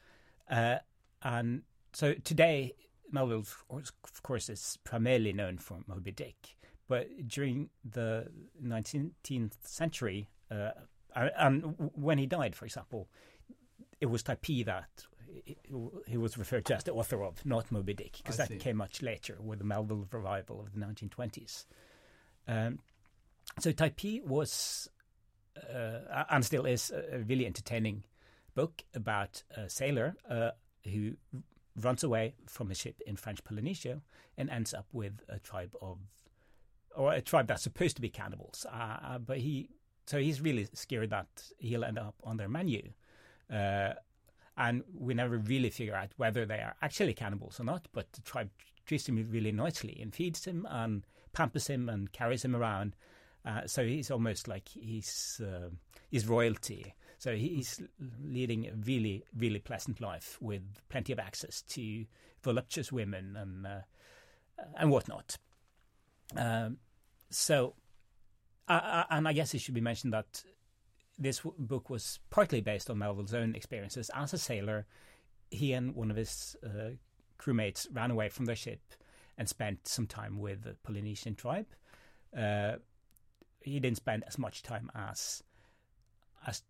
Uh, 0.50 0.78
and 1.22 1.64
so 1.94 2.14
today, 2.24 2.74
Melville, 3.12 3.46
of 3.70 4.24
course, 4.24 4.50
is 4.50 4.78
primarily 4.84 5.34
known 5.34 5.58
for 5.58 5.80
Moby 5.88 6.12
Dick. 6.12 6.56
But 6.88 7.28
during 7.28 7.70
the 7.90 8.28
19th 8.64 9.54
century, 9.64 10.28
uh, 10.52 10.72
and 11.16 11.76
when 11.96 12.18
he 12.18 12.26
died, 12.26 12.56
for 12.56 12.66
example, 12.66 13.08
it 14.02 14.08
was 14.08 14.24
Typee 14.24 14.66
that 14.66 15.06
he 16.06 16.18
was 16.18 16.38
referred 16.38 16.66
to 16.66 16.76
as 16.76 16.84
the 16.84 16.94
author 16.94 17.24
of, 17.24 17.46
not 17.46 17.72
Moby 17.72 17.94
Dick, 17.94 18.18
because 18.18 18.38
that 18.38 18.60
came 18.60 18.78
much 18.78 19.02
later 19.02 19.38
with 19.40 19.60
the 19.60 19.66
Melville 19.66 20.08
revival 20.12 20.62
of 20.62 20.74
the 20.74 20.86
1920s. 20.86 21.66
Um, 22.48 22.80
so 23.60 23.72
Typee 23.72 24.24
was 24.26 24.90
uh, 25.58 26.24
and 26.30 26.46
still 26.46 26.66
is 26.66 26.92
a 26.92 27.20
really 27.20 27.46
entertaining 27.46 28.04
book 28.56 28.84
about 28.94 29.44
a 29.56 29.70
sailor 29.70 30.16
uh, 30.30 30.52
who 30.86 31.14
runs 31.82 32.04
away 32.04 32.36
from 32.48 32.70
a 32.72 32.76
ship 32.76 33.02
in 33.06 33.16
French 33.16 33.44
Polynesia 33.44 34.02
and 34.38 34.50
ends 34.50 34.74
up 34.74 34.86
with 34.92 35.22
a 35.30 35.40
tribe 35.40 35.76
of, 35.82 35.98
or 36.96 37.14
a 37.14 37.22
tribe 37.22 37.48
that's 37.48 37.64
supposed 37.64 37.96
to 37.96 38.02
be 38.02 38.10
cannibals. 38.10 38.66
Uh, 38.72 38.98
uh 39.04 39.18
but 39.18 39.40
he, 39.40 39.70
so 40.06 40.20
he's 40.20 40.42
really 40.42 40.68
scared 40.74 41.10
that 41.10 41.28
he'll 41.58 41.84
end 41.84 41.98
up 41.98 42.16
on 42.24 42.38
their 42.38 42.50
menu. 42.50 42.92
Uh, 43.52 43.94
and 44.56 44.84
we 44.96 45.14
never 45.14 45.38
really 45.38 45.70
figure 45.70 45.96
out 45.96 46.12
whether 46.18 46.46
they 46.46 46.60
are 46.60 46.76
actually 46.82 47.14
cannibals 47.14 47.60
or 47.60 47.64
not. 47.64 47.88
But 47.92 48.12
the 48.14 48.22
tribe 48.22 48.52
treats 48.86 49.10
him 49.10 49.26
really 49.32 49.52
nicely 49.52 49.98
and 50.02 50.14
feeds 50.14 50.46
him 50.46 50.68
and 50.70 51.04
pampers 51.32 51.68
him 51.68 51.90
and 51.90 52.12
carries 52.12 52.46
him 52.46 52.56
around 52.56 52.96
uh, 53.46 53.68
so 53.68 53.86
he's 53.86 54.10
almost 54.12 54.48
like 54.48 54.68
he's 54.70 55.42
uh, 55.44 55.70
he's 56.10 56.28
royalty. 56.28 56.94
So 57.18 57.36
he's 57.36 57.82
leading 58.24 58.68
a 58.68 58.74
really 58.86 59.24
really 59.38 59.60
pleasant 59.60 60.02
life 60.02 60.38
with 60.42 60.62
plenty 60.90 61.14
of 61.14 61.20
access 61.20 61.62
to 61.70 62.06
voluptuous 62.44 62.92
women 62.92 63.36
and 63.36 63.68
uh, 63.68 63.82
and 64.78 64.92
whatnot. 64.92 65.38
Um, 66.36 66.78
so, 67.30 67.76
and 68.68 69.28
I 69.28 69.34
guess 69.34 69.54
it 69.54 69.60
should 69.60 69.74
be 69.74 69.82
mentioned 69.82 70.14
that 70.14 70.44
this 71.18 71.42
book 71.58 71.90
was 71.90 72.20
partly 72.30 72.62
based 72.62 72.90
on 72.90 73.00
Melville's 73.00 73.34
own 73.34 73.56
experiences 73.56 74.10
as 74.16 74.34
a 74.34 74.38
sailor. 74.38 74.86
He 75.52 75.74
and 75.74 75.96
one 75.96 76.10
of 76.10 76.18
his 76.18 76.56
uh, 76.64 76.92
crewmates 77.40 77.88
ran 77.92 78.12
away 78.12 78.30
from 78.30 78.46
their 78.46 78.56
ship 78.56 78.82
and 79.38 79.48
spent 79.48 79.88
some 79.88 80.08
time 80.08 80.40
with 80.40 80.64
the 80.64 80.76
Polynesian 80.84 81.36
tribe. 81.36 81.68
Uh, 82.36 82.74
he 83.64 83.80
didn't 83.80 83.98
spend 83.98 84.24
as 84.28 84.38
much 84.38 84.64
time 84.64 84.92
as 84.96 85.44
as 86.46 86.64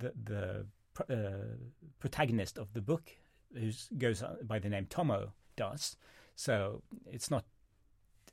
the 0.00 0.12
the 0.24 0.66
uh, 1.08 1.56
protagonist 1.98 2.58
of 2.58 2.72
the 2.72 2.80
book, 2.80 3.10
who 3.54 3.70
goes 3.98 4.22
by 4.42 4.58
the 4.58 4.68
name 4.68 4.86
Tommo, 4.86 5.30
does. 5.56 5.96
So 6.34 6.82
it's 7.06 7.30
not 7.30 7.44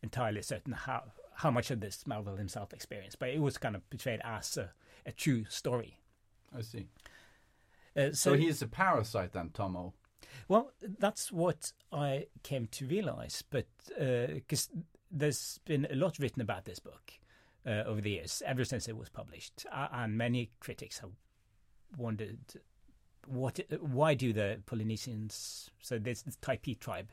entirely 0.02 0.42
certain 0.42 0.74
how 0.74 1.04
how 1.36 1.52
much 1.52 1.70
of 1.70 1.80
this 1.80 2.08
Melville 2.08 2.38
himself 2.38 2.74
experienced, 2.74 3.20
but 3.20 3.30
it 3.30 3.40
was 3.40 3.58
kind 3.58 3.76
of 3.76 3.88
portrayed 3.90 4.22
as 4.24 4.58
a, 4.58 4.72
a 5.06 5.12
true 5.12 5.46
story. 5.50 6.00
I 6.56 6.62
see. 6.62 6.88
Uh, 7.96 8.08
so, 8.08 8.12
so 8.14 8.34
he's 8.34 8.62
a 8.62 8.68
parasite 8.68 9.34
then, 9.34 9.50
Tommo. 9.50 9.94
Well, 10.48 10.72
that's 10.82 11.32
what 11.32 11.74
I 11.92 12.28
came 12.44 12.68
to 12.68 12.88
realize, 12.88 13.44
but 13.50 13.68
because 13.88 14.70
uh, 14.74 14.80
there's 15.12 15.60
been 15.66 15.88
a 15.90 15.96
lot 15.96 16.20
written 16.20 16.42
about 16.42 16.66
this 16.66 16.80
book, 16.80 17.14
uh, 17.68 17.84
over 17.86 18.02
the 18.02 18.12
years, 18.12 18.42
ever 18.46 18.64
since 18.64 18.88
it 18.88 18.98
was 18.98 19.10
published. 19.10 19.66
And 19.72 20.18
many 20.18 20.52
critics 20.60 21.00
have 21.00 21.12
wondered 21.98 22.40
what, 23.28 23.60
why 23.82 24.14
do 24.14 24.32
the 24.32 24.62
Polynesians, 24.66 25.70
so 25.82 26.00
this, 26.00 26.22
this 26.22 26.38
Typee 26.38 26.80
tribe, 26.80 27.10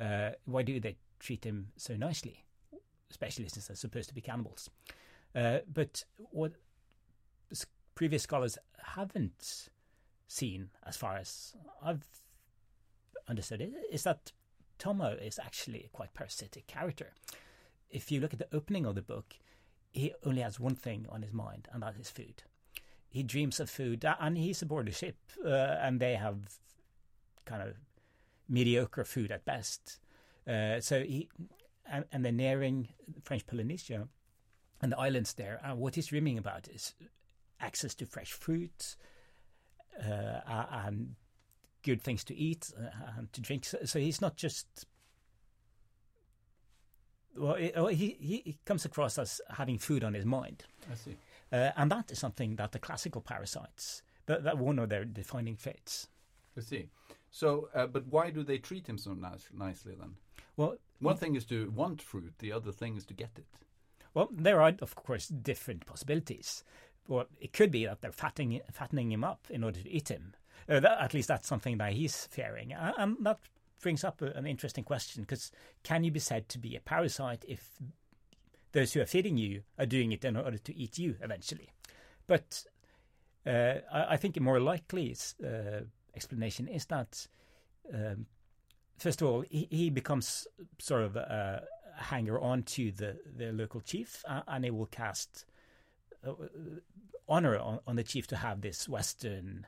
uh, 0.00 0.30
why 0.44 0.62
do 0.62 0.78
they 0.78 0.96
treat 1.18 1.42
them 1.42 1.68
so 1.76 1.96
nicely, 1.96 2.44
especially 3.10 3.48
since 3.48 3.66
they're 3.66 3.76
supposed 3.76 4.08
to 4.08 4.14
be 4.14 4.20
cannibals? 4.20 4.70
Uh, 5.34 5.58
but 5.72 6.04
what 6.16 6.52
previous 7.94 8.22
scholars 8.22 8.56
haven't 8.94 9.68
seen, 10.28 10.70
as 10.86 10.96
far 10.96 11.16
as 11.16 11.54
I've 11.82 12.06
understood 13.28 13.60
it, 13.60 13.72
is 13.90 14.04
that 14.04 14.32
Tommo 14.78 15.20
is 15.20 15.38
actually 15.38 15.84
a 15.84 15.88
quite 15.88 16.14
parasitic 16.14 16.66
character. 16.66 17.12
If 17.90 18.10
you 18.10 18.20
look 18.20 18.32
at 18.32 18.38
the 18.38 18.54
opening 18.54 18.86
of 18.86 18.94
the 18.94 19.02
book, 19.02 19.34
he 19.92 20.14
only 20.24 20.42
has 20.42 20.60
one 20.60 20.74
thing 20.74 21.06
on 21.10 21.22
his 21.22 21.32
mind, 21.32 21.68
and 21.72 21.82
that 21.82 21.96
is 21.98 22.10
food. 22.10 22.42
He 23.08 23.22
dreams 23.22 23.58
of 23.58 23.68
food, 23.68 24.04
and 24.04 24.38
he's 24.38 24.62
aboard 24.62 24.88
a 24.88 24.92
ship, 24.92 25.16
uh, 25.44 25.48
and 25.48 25.98
they 25.98 26.14
have 26.14 26.58
kind 27.44 27.62
of 27.62 27.74
mediocre 28.48 29.04
food 29.04 29.32
at 29.32 29.44
best. 29.44 29.98
Uh, 30.46 30.80
so 30.80 31.02
he, 31.02 31.28
and, 31.90 32.04
and 32.12 32.24
they're 32.24 32.32
nearing 32.32 32.88
French 33.24 33.46
Polynesia 33.46 34.06
and 34.80 34.92
the 34.92 34.98
islands 34.98 35.34
there. 35.34 35.60
And 35.64 35.78
what 35.78 35.96
he's 35.96 36.06
dreaming 36.06 36.38
about 36.38 36.68
is 36.68 36.94
access 37.60 37.94
to 37.96 38.06
fresh 38.06 38.32
fruit 38.32 38.96
uh, 40.00 40.40
and 40.86 41.16
good 41.82 42.00
things 42.00 42.24
to 42.24 42.34
eat 42.34 42.72
uh, 42.78 42.90
and 43.18 43.32
to 43.32 43.40
drink. 43.40 43.64
So, 43.64 43.78
so 43.84 43.98
he's 43.98 44.20
not 44.20 44.36
just 44.36 44.86
well, 47.40 47.54
it, 47.54 47.94
he, 47.94 48.16
he 48.20 48.58
comes 48.64 48.84
across 48.84 49.18
as 49.18 49.40
having 49.48 49.78
food 49.78 50.04
on 50.04 50.14
his 50.14 50.24
mind. 50.24 50.64
I 50.90 50.94
see. 50.94 51.16
Uh, 51.52 51.70
and 51.76 51.90
that 51.90 52.10
is 52.10 52.18
something 52.18 52.56
that 52.56 52.72
the 52.72 52.78
classical 52.78 53.20
parasites, 53.20 54.02
that, 54.26 54.44
that 54.44 54.58
one 54.58 54.78
of 54.78 54.88
their 54.88 55.04
defining 55.04 55.56
traits. 55.56 56.08
I 56.56 56.60
see. 56.60 56.86
So, 57.30 57.68
uh, 57.74 57.86
but 57.86 58.06
why 58.06 58.30
do 58.30 58.42
they 58.42 58.58
treat 58.58 58.86
him 58.86 58.98
so 58.98 59.14
nice, 59.14 59.48
nicely 59.52 59.94
then? 59.98 60.16
Well, 60.56 60.76
one 61.00 61.16
thing 61.16 61.36
is 61.36 61.44
to 61.46 61.70
want 61.70 62.02
fruit; 62.02 62.34
the 62.38 62.52
other 62.52 62.72
thing 62.72 62.96
is 62.96 63.06
to 63.06 63.14
get 63.14 63.30
it. 63.36 63.46
Well, 64.12 64.28
there 64.30 64.60
are 64.60 64.74
of 64.82 64.94
course 64.94 65.28
different 65.28 65.86
possibilities. 65.86 66.64
Well, 67.08 67.26
it 67.40 67.52
could 67.52 67.70
be 67.70 67.86
that 67.86 68.02
they're 68.02 68.12
fattening, 68.12 68.60
fattening 68.72 69.10
him 69.10 69.24
up 69.24 69.46
in 69.48 69.64
order 69.64 69.80
to 69.80 69.90
eat 69.90 70.08
him. 70.10 70.34
Uh, 70.68 70.80
that, 70.80 71.00
at 71.00 71.14
least 71.14 71.28
that's 71.28 71.48
something 71.48 71.78
that 71.78 71.94
he's 71.94 72.26
fearing, 72.26 72.72
and 72.72 73.16
that 73.22 73.38
brings 73.80 74.04
up 74.04 74.22
an 74.22 74.46
interesting 74.46 74.84
question 74.84 75.22
because 75.22 75.50
can 75.82 76.04
you 76.04 76.10
be 76.10 76.20
said 76.20 76.48
to 76.48 76.58
be 76.58 76.76
a 76.76 76.80
parasite 76.80 77.44
if 77.48 77.70
those 78.72 78.92
who 78.92 79.00
are 79.00 79.06
feeding 79.06 79.36
you 79.36 79.62
are 79.78 79.86
doing 79.86 80.12
it 80.12 80.24
in 80.24 80.36
order 80.36 80.58
to 80.58 80.76
eat 80.76 80.98
you 80.98 81.16
eventually? 81.22 81.70
But 82.26 82.64
uh, 83.46 83.76
I, 83.92 84.14
I, 84.14 84.16
think 84.16 84.36
a 84.36 84.40
more 84.40 84.60
likely 84.60 85.16
uh, 85.44 85.80
explanation 86.14 86.68
is 86.68 86.84
that, 86.86 87.26
um, 87.92 88.26
first 88.98 89.22
of 89.22 89.28
all, 89.28 89.44
he, 89.48 89.66
he, 89.70 89.90
becomes 89.90 90.46
sort 90.78 91.02
of 91.02 91.16
a, 91.16 91.66
a 91.98 92.02
hanger 92.02 92.38
on 92.38 92.62
to 92.64 92.92
the, 92.92 93.18
the 93.36 93.52
local 93.52 93.80
chief, 93.80 94.22
uh, 94.28 94.42
and 94.46 94.64
it 94.64 94.74
will 94.74 94.86
cast 94.86 95.46
uh, 96.26 96.32
honor 97.28 97.58
on, 97.58 97.80
on, 97.86 97.96
the 97.96 98.04
chief 98.04 98.26
to 98.26 98.36
have 98.36 98.60
this 98.60 98.88
Western 98.88 99.66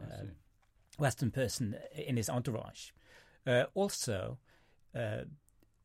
uh, 0.00 0.24
Western 0.98 1.30
person 1.30 1.76
in 1.94 2.16
his 2.16 2.28
entourage. 2.28 2.90
Uh, 3.46 3.64
also, 3.74 4.38
uh, 4.94 5.24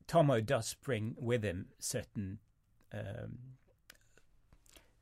Tommo 0.07 0.45
does 0.45 0.75
bring 0.75 1.15
with 1.19 1.43
him 1.43 1.67
certain 1.79 2.39
um, 2.93 3.37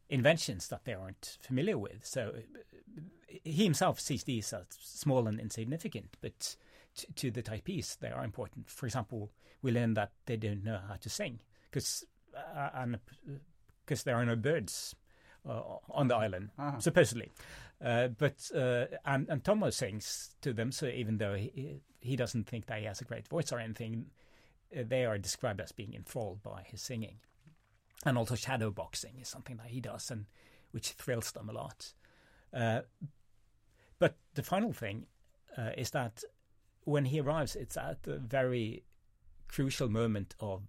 inventions 0.10 0.67
that 0.67 0.86
they 0.86 0.93
aren't 0.93 1.38
familiar 1.41 1.78
with. 1.78 2.06
So 2.06 2.34
he 3.43 3.63
himself 3.63 4.00
sees 4.00 4.24
these 4.24 4.52
as 4.54 4.65
small 4.80 5.28
and 5.28 5.39
insignificant, 5.39 6.17
but 6.22 6.56
to, 6.96 7.13
to 7.13 7.32
the 7.32 7.41
Typees 7.41 7.98
they 8.00 8.10
are 8.10 8.24
important. 8.24 8.70
For 8.70 8.86
example, 8.86 9.32
we 9.62 9.72
learn 9.72 9.93
that 9.96 10.12
they 10.26 10.38
don't 10.38 10.63
know 10.63 10.80
how 10.88 10.96
to 10.96 11.10
sing 11.10 11.39
because 11.70 12.06
uh, 12.36 12.86
because 13.86 14.04
there 14.04 14.15
are 14.15 14.26
no 14.26 14.36
birds 14.36 14.96
uh, 14.96 15.07
on 15.48 16.08
the 16.08 16.16
island, 16.16 16.50
uh-huh. 16.58 16.80
supposedly. 16.80 17.32
Uh, 17.84 18.08
but 18.08 18.50
uh, 18.56 18.86
and, 19.06 19.30
and 19.30 19.44
Tommo 19.44 19.72
sings 19.72 20.36
to 20.42 20.54
them, 20.54 20.72
so 20.72 20.88
even 20.88 21.18
though 21.18 21.36
he, 21.36 21.82
he 22.00 22.16
doesn't 22.16 22.48
think 22.48 22.66
that 22.66 22.80
he 22.80 22.86
has 22.86 23.02
a 23.02 23.06
great 23.06 23.28
voice 23.28 23.52
or 23.52 23.60
anything, 23.60 24.08
uh, 24.76 24.84
they 24.86 25.06
are 25.06 25.18
described 25.18 25.62
as 25.62 25.72
being 25.72 25.94
enthralled 25.94 26.42
by 26.42 26.64
his 26.66 26.82
singing. 26.82 27.18
And 28.06 28.18
also 28.18 28.36
shadow 28.36 28.72
boxing 28.72 29.14
is 29.22 29.28
something 29.28 29.58
that 29.58 29.68
he 29.68 29.82
does, 29.82 30.10
and 30.10 30.26
which 30.72 30.90
thrills 30.92 31.32
them 31.32 31.50
a 31.50 31.54
lot. 31.54 31.94
Uh, 32.54 32.82
but 34.00 34.16
the 34.36 34.44
final 34.44 34.74
thing 34.74 35.06
uh, 35.58 35.72
is 35.78 35.92
that 35.92 36.24
when 36.84 37.06
he 37.06 37.20
arrives, 37.20 37.56
it's 37.56 37.78
at 37.78 38.00
a 38.08 38.18
very 38.18 38.84
crucial 39.48 39.90
moment 39.90 40.36
of 40.40 40.64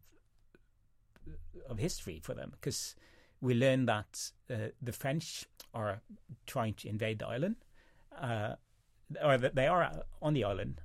of 1.69 1.79
history 1.79 2.21
for 2.23 2.33
them 2.33 2.51
because 2.53 2.95
we 3.41 3.55
learn 3.55 3.87
that 3.87 4.31
uh, 4.51 4.69
the 4.83 4.93
French 4.93 5.47
are 5.75 6.01
trying 6.47 6.75
to 6.75 6.89
invade 6.89 7.19
the 7.21 7.27
island, 7.27 7.57
uh, 8.21 8.55
or 9.23 9.39
that 9.39 9.55
they 9.55 9.67
are 9.67 10.05
on 10.21 10.35
the 10.35 10.45
island. 10.45 10.81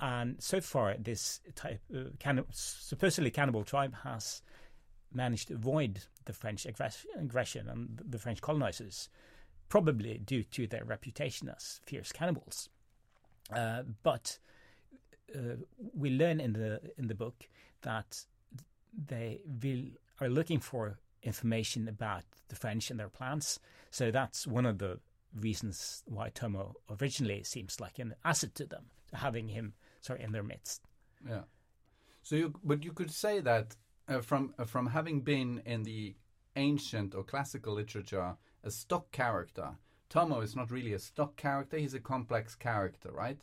And 0.00 0.42
so 0.42 0.60
far, 0.60 0.96
this 0.98 1.40
type, 1.54 1.80
uh, 1.94 2.42
supposedly 2.50 3.30
cannibal 3.30 3.64
tribe 3.64 3.94
has 4.02 4.42
managed 5.12 5.48
to 5.48 5.54
avoid 5.54 6.00
the 6.24 6.32
French 6.32 6.66
aggression 6.66 7.68
and 7.68 8.02
the 8.04 8.18
French 8.18 8.40
colonizers, 8.40 9.08
probably 9.68 10.18
due 10.18 10.42
to 10.42 10.66
their 10.66 10.84
reputation 10.84 11.48
as 11.48 11.80
fierce 11.84 12.12
cannibals. 12.12 12.68
Uh, 13.54 13.82
but 14.02 14.38
uh, 15.34 15.56
we 15.94 16.10
learn 16.10 16.40
in 16.40 16.54
the 16.54 16.80
in 16.98 17.08
the 17.08 17.14
book 17.14 17.48
that 17.82 18.24
they 19.06 19.40
will, 19.62 19.84
are 20.20 20.28
looking 20.28 20.60
for 20.60 20.98
information 21.24 21.88
about 21.88 22.24
the 22.48 22.56
French 22.56 22.90
and 22.90 23.00
their 23.00 23.08
plans. 23.08 23.58
So 23.90 24.10
that's 24.10 24.46
one 24.46 24.66
of 24.66 24.78
the 24.78 25.00
reasons 25.34 26.02
why 26.06 26.30
Tommo 26.30 26.74
originally 27.00 27.42
seems 27.42 27.80
like 27.80 27.98
an 27.98 28.14
asset 28.24 28.54
to 28.56 28.66
them, 28.66 28.84
having 29.12 29.48
him 29.48 29.74
sorry 30.00 30.22
in 30.22 30.32
their 30.32 30.42
midst. 30.42 30.82
Yeah. 31.28 31.42
So 32.22 32.36
you, 32.36 32.54
but 32.62 32.84
you 32.84 32.92
could 32.92 33.10
say 33.10 33.40
that 33.40 33.76
uh, 34.08 34.20
from 34.20 34.54
uh, 34.58 34.64
from 34.64 34.86
having 34.86 35.20
been 35.20 35.62
in 35.64 35.82
the 35.82 36.14
ancient 36.56 37.14
or 37.14 37.24
classical 37.24 37.74
literature 37.74 38.36
a 38.62 38.70
stock 38.70 39.10
character, 39.12 39.70
Tommo 40.10 40.42
is 40.42 40.56
not 40.56 40.70
really 40.70 40.92
a 40.92 40.98
stock 40.98 41.36
character. 41.36 41.76
He's 41.76 41.94
a 41.94 42.00
complex 42.00 42.54
character, 42.54 43.10
right? 43.12 43.38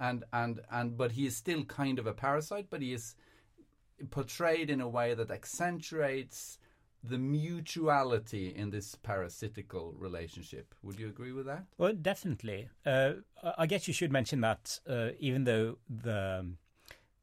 And 0.00 0.24
and 0.32 0.60
and 0.70 0.96
but 0.96 1.12
he 1.12 1.26
is 1.26 1.36
still 1.36 1.64
kind 1.64 1.98
of 1.98 2.06
a 2.06 2.14
parasite, 2.14 2.66
but 2.70 2.82
he 2.82 2.92
is 2.92 3.14
portrayed 4.10 4.70
in 4.70 4.80
a 4.80 4.88
way 4.88 5.14
that 5.14 5.30
accentuates 5.30 6.58
the 7.06 7.18
mutuality 7.18 8.48
in 8.54 8.70
this 8.70 8.94
parasitical 8.94 9.94
relationship. 9.98 10.74
Would 10.82 10.98
you 10.98 11.08
agree 11.08 11.32
with 11.32 11.46
that? 11.46 11.64
Well, 11.76 11.92
definitely. 11.92 12.68
Uh, 12.86 13.14
I 13.58 13.66
guess 13.66 13.86
you 13.86 13.92
should 13.92 14.10
mention 14.10 14.40
that 14.40 14.80
uh, 14.88 15.10
even 15.18 15.44
though 15.44 15.78
the 15.88 16.46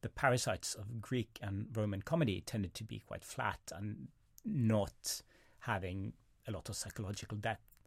the 0.02 0.08
parasites 0.08 0.74
of 0.74 1.00
Greek 1.00 1.38
and 1.40 1.66
Roman 1.74 2.02
comedy 2.02 2.40
tended 2.40 2.74
to 2.74 2.84
be 2.84 2.98
quite 3.06 3.24
flat 3.24 3.60
and 3.72 4.08
not 4.44 5.22
having 5.60 6.12
a 6.48 6.50
lot 6.50 6.68
of 6.68 6.74
psychological 6.74 7.38
depth. 7.38 7.78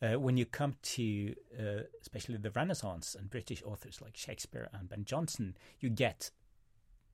Uh, 0.00 0.18
when 0.18 0.36
you 0.38 0.46
come 0.46 0.76
to 0.80 1.34
uh, 1.58 1.82
especially 2.00 2.36
the 2.36 2.50
Renaissance 2.50 3.14
and 3.18 3.28
British 3.28 3.62
authors 3.64 4.00
like 4.00 4.16
Shakespeare 4.16 4.68
and 4.72 4.88
Ben 4.88 5.04
Jonson, 5.04 5.54
you 5.80 5.90
get 5.90 6.30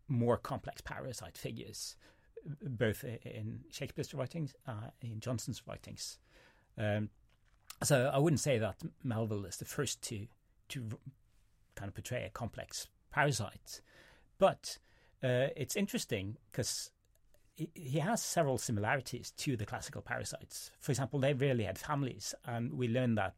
more 0.06 0.36
complex 0.36 0.80
parasite 0.80 1.38
figures 1.38 1.96
both 2.44 3.04
in 3.04 3.60
Shakespeare's 3.70 4.14
writings, 4.14 4.54
uh, 4.66 4.90
in 5.00 5.20
Jonson's 5.20 5.62
writings. 5.66 6.18
Um, 6.76 7.10
so 7.82 8.10
I 8.12 8.18
wouldn't 8.18 8.40
say 8.40 8.58
that 8.58 8.80
Melville 9.02 9.44
is 9.44 9.56
the 9.56 9.64
first 9.64 10.02
to 10.02 10.26
to 10.68 10.80
kind 11.74 11.88
of 11.88 11.94
portray 11.94 12.24
a 12.24 12.30
complex 12.30 12.88
parasite, 13.10 13.80
but 14.38 14.78
uh, 15.22 15.48
it's 15.56 15.76
interesting 15.76 16.36
because 16.50 16.90
he 17.56 17.98
has 17.98 18.22
several 18.22 18.58
similarities 18.58 19.30
to 19.32 19.56
the 19.56 19.66
classical 19.66 20.02
parasites. 20.02 20.70
For 20.80 20.90
example, 20.92 21.20
they 21.20 21.34
rarely 21.34 21.64
had 21.64 21.78
families, 21.78 22.34
and 22.44 22.72
we 22.74 22.88
learn 22.88 23.14
that 23.14 23.34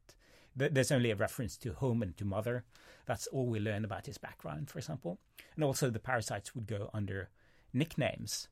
there's 0.57 0.93
only 0.93 1.11
a 1.11 1.17
reference 1.17 1.57
to 1.59 1.75
home 1.75 2.03
and 2.03 2.17
to 2.17 2.25
mother. 2.25 2.65
That's 3.05 3.27
all 3.27 3.47
we 3.47 3.61
learn 3.61 3.85
about 3.85 4.07
his 4.07 4.17
background, 4.17 4.71
for 4.71 4.79
example. 4.79 5.19
And 5.55 5.63
also, 5.63 5.91
the 5.91 5.99
parasites 5.99 6.55
would 6.55 6.67
go 6.67 6.91
under 6.95 7.29
nicknames 7.75 8.49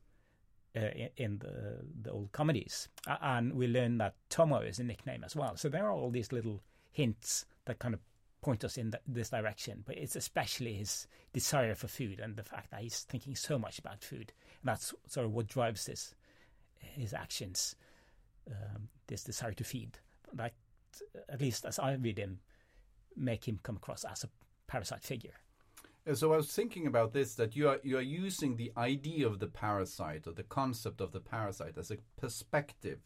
uh, 0.75 1.07
in 1.17 1.39
the, 1.39 1.85
the 2.01 2.11
old 2.11 2.31
comedies. 2.31 2.89
And 3.07 3.53
we 3.53 3.67
learn 3.67 3.97
that 3.99 4.15
Tommo 4.29 4.67
is 4.67 4.79
a 4.79 4.83
nickname 4.83 5.23
as 5.23 5.35
well. 5.35 5.55
So 5.55 5.69
there 5.69 5.85
are 5.85 5.91
all 5.91 6.11
these 6.11 6.31
little 6.31 6.61
hints 6.91 7.45
that 7.65 7.79
kind 7.79 7.93
of 7.93 7.99
point 8.41 8.63
us 8.63 8.77
in 8.77 8.93
this 9.07 9.29
direction. 9.29 9.83
But 9.85 9.97
it's 9.97 10.15
especially 10.15 10.73
his 10.73 11.07
desire 11.33 11.75
for 11.75 11.87
food 11.87 12.19
and 12.19 12.35
the 12.35 12.43
fact 12.43 12.71
that 12.71 12.81
he's 12.81 13.01
thinking 13.01 13.35
so 13.35 13.57
much 13.57 13.79
about 13.79 14.03
food. 14.03 14.33
And 14.61 14.69
that's 14.69 14.93
sort 15.07 15.25
of 15.25 15.33
what 15.33 15.47
drives 15.47 15.85
his, 15.87 16.13
his 16.77 17.13
actions, 17.13 17.75
um, 18.49 18.89
this 19.07 19.23
desire 19.23 19.53
to 19.53 19.63
feed. 19.63 19.97
That, 20.33 20.53
at 21.29 21.41
least 21.41 21.65
as 21.65 21.79
I 21.79 21.93
read 21.93 22.19
him, 22.19 22.39
make 23.15 23.47
him 23.47 23.59
come 23.63 23.77
across 23.77 24.03
as 24.03 24.23
a 24.23 24.29
parasite 24.67 25.03
figure. 25.03 25.33
So 26.13 26.33
I 26.33 26.37
was 26.37 26.53
thinking 26.53 26.85
about 26.85 27.13
this 27.13 27.33
that 27.35 27.55
you 27.55 27.67
are 27.67 27.79
you 27.83 27.97
are 27.97 28.01
using 28.01 28.55
the 28.55 28.71
idea 28.77 29.25
of 29.25 29.39
the 29.39 29.47
parasite 29.47 30.27
or 30.27 30.33
the 30.33 30.43
concept 30.43 31.01
of 31.01 31.11
the 31.11 31.19
parasite 31.19 31.79
as 31.79 31.89
a 31.89 31.97
perspective 32.15 32.99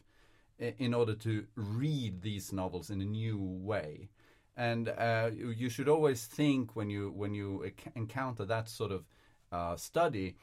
in 0.57 0.93
order 0.93 1.15
to 1.15 1.45
read 1.55 2.21
these 2.21 2.51
novels 2.51 2.89
in 2.89 3.01
a 3.01 3.05
new 3.05 3.37
way. 3.39 4.09
And 4.57 4.89
uh, 4.89 5.31
you 5.33 5.69
should 5.69 5.87
always 5.87 6.25
think 6.25 6.75
when 6.75 6.89
you 6.89 7.11
when 7.11 7.33
you 7.33 7.71
encounter 7.95 8.43
that 8.45 8.67
sort 8.67 8.91
of 8.91 9.05
uh, 9.53 9.77
study, 9.77 10.35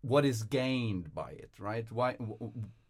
what 0.00 0.24
is 0.24 0.42
gained 0.42 1.14
by 1.14 1.30
it, 1.30 1.52
right? 1.60 1.86
Why 1.92 2.16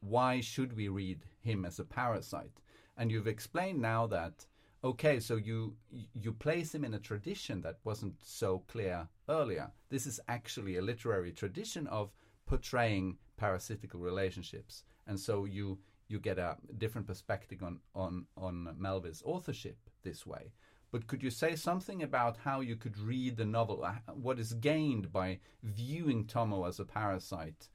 why 0.00 0.40
should 0.40 0.74
we 0.74 0.88
read 0.88 1.20
him 1.40 1.66
as 1.66 1.78
a 1.78 1.84
parasite? 1.84 2.62
And 2.96 3.10
you've 3.10 3.28
explained 3.28 3.82
now 3.82 4.06
that 4.06 4.46
okay, 4.84 5.20
so 5.20 5.36
you 5.36 5.76
you 6.14 6.32
place 6.32 6.74
him 6.74 6.84
in 6.84 6.94
a 6.94 6.98
tradition 6.98 7.60
that 7.62 7.78
wasn't 7.84 8.14
so 8.22 8.62
clear 8.68 9.08
earlier. 9.28 9.70
This 9.90 10.06
is 10.06 10.20
actually 10.28 10.76
a 10.76 10.82
literary 10.82 11.32
tradition 11.32 11.86
of 11.88 12.12
portraying 12.46 13.18
parasitical 13.36 14.00
relationships, 14.00 14.84
and 15.06 15.18
so 15.18 15.44
you 15.44 15.78
you 16.08 16.18
get 16.18 16.38
a 16.38 16.56
different 16.78 17.06
perspective 17.06 17.62
on 17.62 17.80
on 17.94 18.26
on 18.36 18.74
Melville's 18.78 19.22
authorship 19.24 19.76
this 20.02 20.26
way. 20.26 20.52
But 20.90 21.06
could 21.06 21.22
you 21.22 21.30
say 21.30 21.54
something 21.54 22.02
about 22.02 22.38
how 22.38 22.60
you 22.60 22.74
could 22.74 22.98
read 22.98 23.36
the 23.36 23.44
novel? 23.44 23.84
Uh, 23.84 23.96
what 24.14 24.38
is 24.38 24.54
gained 24.54 25.12
by 25.12 25.38
viewing 25.62 26.24
Tommo 26.24 26.66
as 26.66 26.80
a 26.80 26.84
parasite 26.84 27.68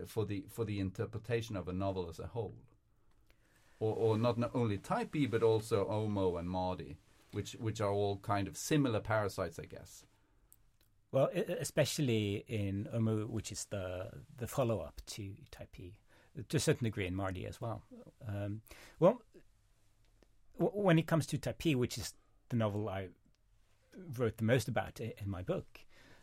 uh, 0.00 0.06
for 0.06 0.24
the 0.24 0.44
for 0.48 0.64
the 0.64 0.78
interpretation 0.78 1.56
of 1.56 1.68
a 1.68 1.72
novel 1.72 2.08
as 2.08 2.20
a 2.20 2.28
whole? 2.28 2.54
Or, 3.80 3.94
or 3.94 4.18
not, 4.18 4.38
only 4.54 4.76
type 4.78 5.16
E 5.16 5.26
but 5.26 5.42
also 5.42 5.88
Omoo 5.88 6.38
and 6.38 6.48
Mardi, 6.48 6.98
which 7.32 7.52
which 7.52 7.80
are 7.80 7.90
all 7.90 8.18
kind 8.18 8.46
of 8.46 8.56
similar 8.56 9.00
parasites, 9.00 9.58
I 9.58 9.64
guess. 9.64 10.04
Well, 11.12 11.30
especially 11.58 12.44
in 12.46 12.88
Omoo, 12.94 13.28
which 13.28 13.50
is 13.50 13.66
the 13.70 14.10
the 14.36 14.46
follow 14.46 14.80
up 14.80 15.00
to 15.06 15.34
Typee 15.50 15.94
to 16.48 16.56
a 16.56 16.60
certain 16.60 16.84
degree 16.84 17.06
in 17.06 17.14
Mardi 17.14 17.46
as 17.46 17.60
well. 17.60 17.82
Um, 18.28 18.60
well, 18.98 19.22
when 20.56 20.98
it 20.98 21.06
comes 21.06 21.26
to 21.26 21.38
Typee 21.38 21.74
which 21.74 21.98
is 21.98 22.14
the 22.50 22.56
novel 22.56 22.88
I 22.88 23.08
wrote 24.16 24.36
the 24.36 24.44
most 24.44 24.68
about 24.68 25.00
in 25.00 25.14
my 25.28 25.42
book, 25.42 25.80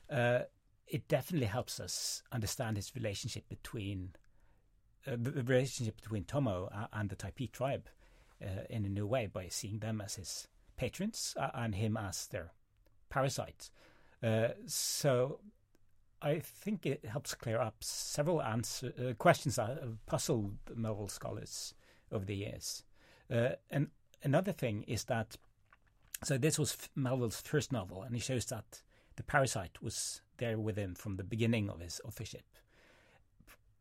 uh, 0.10 0.42
it 0.88 1.08
definitely 1.08 1.48
helps 1.48 1.80
us 1.80 2.24
understand 2.32 2.78
his 2.78 2.96
relationship 2.96 3.50
between 3.50 4.12
uh, 5.08 5.16
the 5.18 5.44
relationship 5.44 6.02
between 6.02 6.24
Tommo 6.24 6.70
and 6.94 7.10
the 7.10 7.16
Typee 7.16 7.52
tribe 7.52 7.88
uh, 8.42 8.64
in 8.70 8.86
a 8.86 8.90
new 8.90 9.08
way 9.08 9.28
by 9.28 9.48
seeing 9.48 9.80
them 9.80 10.02
as 10.02 10.16
his 10.16 10.48
patrons 10.76 11.36
uh, 11.40 11.50
and 11.54 11.76
him 11.76 11.98
as 11.98 12.28
their 12.28 12.52
parasites. 13.10 13.72
Uh, 14.22 14.50
so 14.66 15.40
I 16.22 16.40
think 16.40 16.86
it 16.86 17.06
helps 17.06 17.34
clear 17.36 17.60
up 17.60 17.84
several 17.84 18.42
answer, 18.42 18.94
uh, 19.00 19.14
questions 19.14 19.56
that 19.56 19.70
have 19.82 20.06
puzzled 20.06 20.58
novel 20.76 21.08
scholars 21.08 21.74
over 22.12 22.26
the 22.26 22.36
years. 22.36 22.84
and 23.30 23.90
another 24.24 24.52
thing 24.52 24.84
is 24.88 25.06
that 25.06 25.38
so 26.24 26.38
this 26.38 26.58
was 26.58 26.76
Melville's 26.96 27.42
first 27.42 27.72
novel, 27.72 28.02
and 28.02 28.16
he 28.16 28.22
shows 28.22 28.46
that 28.46 28.82
the 29.18 29.24
parasite 29.24 29.82
was 29.82 30.22
there 30.38 30.58
with 30.58 30.76
him 30.76 30.96
from 30.96 31.16
the 31.16 31.24
beginning 31.24 31.70
of 31.70 31.80
his 31.80 32.02
authorship. 32.04 32.46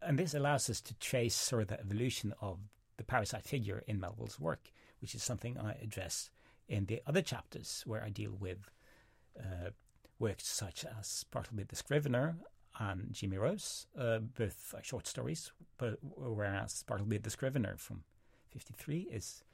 And 0.03 0.19
this 0.19 0.35
allows 0.35 0.69
us 0.71 0.81
to 0.83 0.95
trace 0.95 1.35
sort 1.35 1.63
of 1.63 1.69
the 1.69 1.81
evolution 1.81 2.35
of 2.41 2.59
the 2.97 3.05
parasite 3.05 3.45
figure 3.45 3.83
in 3.87 4.01
Melville's 4.01 4.41
work, 4.41 4.71
which 5.01 5.15
is 5.15 5.23
something 5.23 5.59
I 5.59 5.73
address 5.83 6.31
in 6.69 6.87
the 6.87 7.03
other 7.07 7.23
chapters 7.23 7.83
where 7.87 8.03
I 8.03 8.11
deal 8.11 8.37
with 8.39 8.71
uh, 9.39 9.71
works 10.19 10.47
such 10.47 10.85
as 10.99 11.25
Bartleby 11.31 11.65
the 11.65 11.77
Scrivener 11.77 12.37
and 12.79 13.13
Jimmy 13.13 13.39
Rose, 13.39 13.87
uh, 13.99 14.19
both 14.19 14.75
uh, 14.77 14.83
short 14.83 15.07
stories, 15.07 15.53
but 15.79 15.99
whereas 16.03 16.85
Bartleby 16.87 17.19
the 17.19 17.31
Scrivener 17.31 17.77
from 17.77 18.03
53 18.51 19.09
is 19.11 19.45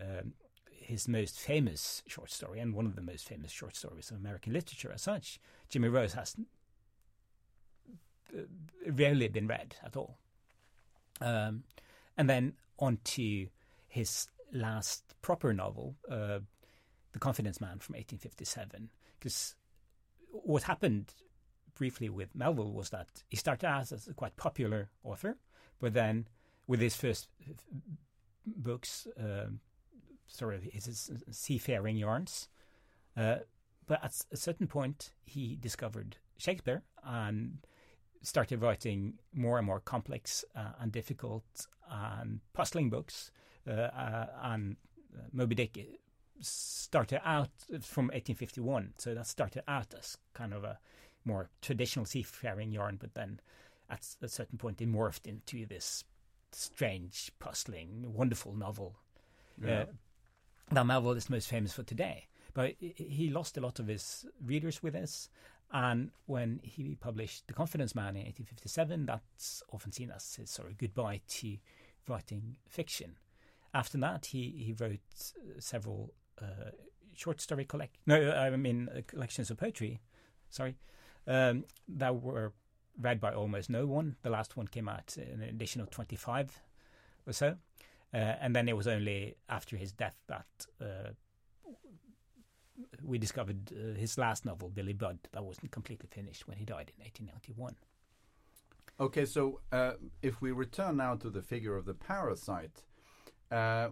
um, 0.00 0.32
his 0.70 1.08
most 1.08 1.38
famous 1.38 2.02
short 2.06 2.30
story 2.30 2.60
and 2.60 2.74
one 2.74 2.86
of 2.86 2.96
the 2.96 3.02
most 3.02 3.28
famous 3.28 3.50
short 3.50 3.76
stories 3.76 4.10
of 4.10 4.16
American 4.16 4.52
literature 4.52 4.92
as 4.92 5.02
such. 5.02 5.38
Jimmy 5.68 5.88
Rose 5.88 6.14
has 6.14 6.36
rarely 8.86 9.28
been 9.28 9.46
read 9.46 9.76
at 9.84 9.96
all. 9.96 10.18
Um, 11.20 11.64
and 12.16 12.28
then 12.28 12.54
on 12.78 12.98
to 13.04 13.46
his 13.88 14.28
last 14.52 15.14
proper 15.22 15.52
novel, 15.52 15.96
uh, 16.10 16.40
The 17.12 17.18
Confidence 17.18 17.60
Man 17.60 17.78
from 17.78 17.94
1857. 17.94 18.90
Because 19.18 19.54
what 20.30 20.64
happened 20.64 21.14
briefly 21.74 22.08
with 22.08 22.34
Melville 22.34 22.72
was 22.72 22.90
that 22.90 23.22
he 23.28 23.36
started 23.36 23.66
out 23.66 23.92
as 23.92 24.08
a 24.08 24.14
quite 24.14 24.36
popular 24.36 24.90
author, 25.04 25.36
but 25.80 25.94
then 25.94 26.26
with 26.66 26.80
his 26.80 26.96
first 26.96 27.28
books, 28.46 29.06
um, 29.18 29.60
sort 30.26 30.54
of 30.54 30.62
his, 30.62 31.10
seafaring 31.30 31.96
yarns. 31.96 32.48
Uh, 33.16 33.36
but 33.86 34.02
at 34.02 34.14
a 34.30 34.36
certain 34.36 34.66
point, 34.66 35.10
he 35.24 35.56
discovered 35.60 36.16
Shakespeare 36.38 36.82
and 37.04 37.58
started 38.22 38.60
writing 38.62 39.14
more 39.34 39.58
and 39.58 39.66
more 39.66 39.80
complex 39.80 40.44
uh, 40.56 40.72
and 40.80 40.92
difficult 40.92 41.66
and 41.90 42.40
puzzling 42.52 42.90
books. 42.90 43.30
Uh, 43.66 43.72
uh 43.72 44.26
and 44.42 44.76
Moby 45.32 45.54
Dick 45.54 45.78
started 46.40 47.20
out 47.24 47.50
from 47.80 48.06
1851, 48.06 48.94
so 48.98 49.14
that 49.14 49.26
started 49.26 49.62
out 49.68 49.94
as 49.96 50.16
kind 50.34 50.52
of 50.52 50.64
a 50.64 50.78
more 51.24 51.50
traditional 51.60 52.04
seafaring 52.04 52.72
yarn, 52.72 52.96
but 53.00 53.14
then 53.14 53.40
at 53.88 54.06
a 54.22 54.28
certain 54.28 54.58
point 54.58 54.80
it 54.80 54.90
morphed 54.90 55.26
into 55.26 55.66
this 55.66 56.04
strange, 56.50 57.30
puzzling, 57.38 58.12
wonderful 58.12 58.54
novel. 58.54 58.96
Yeah. 59.62 59.82
Uh, 59.82 59.86
that 60.72 60.86
Melville 60.86 61.12
is 61.12 61.30
most 61.30 61.48
famous 61.48 61.72
for 61.72 61.82
today. 61.82 62.26
But 62.54 62.74
he 62.78 63.30
lost 63.30 63.56
a 63.56 63.60
lot 63.60 63.78
of 63.78 63.86
his 63.86 64.26
readers 64.44 64.82
with 64.82 64.92
this. 64.92 65.30
And 65.72 66.10
when 66.26 66.60
he 66.62 66.96
published 66.96 67.46
The 67.46 67.54
Confidence 67.54 67.94
Man 67.94 68.16
in 68.16 68.26
1857, 68.26 69.06
that's 69.06 69.62
often 69.72 69.90
seen 69.90 70.10
as 70.10 70.34
his 70.34 70.50
sort 70.50 70.68
of 70.68 70.76
goodbye 70.76 71.22
to 71.26 71.56
writing 72.06 72.56
fiction. 72.68 73.16
After 73.72 73.96
that, 73.98 74.26
he, 74.26 74.50
he 74.50 74.74
wrote 74.74 75.00
uh, 75.18 75.60
several 75.60 76.12
uh, 76.40 76.72
short 77.14 77.40
story 77.40 77.64
collect 77.64 77.96
no, 78.06 78.32
I 78.32 78.54
mean 78.56 78.88
uh, 78.94 79.00
collections 79.06 79.50
of 79.50 79.58
poetry, 79.58 80.00
sorry, 80.50 80.76
um, 81.26 81.64
that 81.88 82.22
were 82.22 82.52
read 83.00 83.20
by 83.20 83.32
almost 83.32 83.70
no 83.70 83.86
one. 83.86 84.16
The 84.22 84.30
last 84.30 84.56
one 84.56 84.68
came 84.68 84.88
out 84.88 85.16
in 85.16 85.40
an 85.40 85.48
edition 85.48 85.80
of 85.80 85.90
25 85.90 86.60
or 87.26 87.32
so. 87.32 87.56
Uh, 88.14 88.16
and 88.40 88.54
then 88.54 88.68
it 88.68 88.76
was 88.76 88.86
only 88.86 89.36
after 89.48 89.76
his 89.76 89.92
death 89.92 90.16
that 90.28 90.66
uh, 90.80 91.10
we 93.04 93.18
discovered 93.18 93.72
uh, 93.72 93.98
his 93.98 94.18
last 94.18 94.44
novel, 94.44 94.68
Billy 94.68 94.92
Budd, 94.92 95.18
that 95.32 95.44
wasn't 95.44 95.70
completely 95.70 96.08
finished 96.10 96.46
when 96.46 96.56
he 96.56 96.64
died 96.64 96.92
in 96.96 97.02
1891. 97.02 97.74
Okay, 99.00 99.24
so 99.24 99.60
uh, 99.72 99.92
if 100.22 100.40
we 100.40 100.52
return 100.52 100.96
now 100.96 101.14
to 101.16 101.30
the 101.30 101.42
figure 101.42 101.76
of 101.76 101.84
the 101.84 101.94
parasite, 101.94 102.84
uh, 103.50 103.88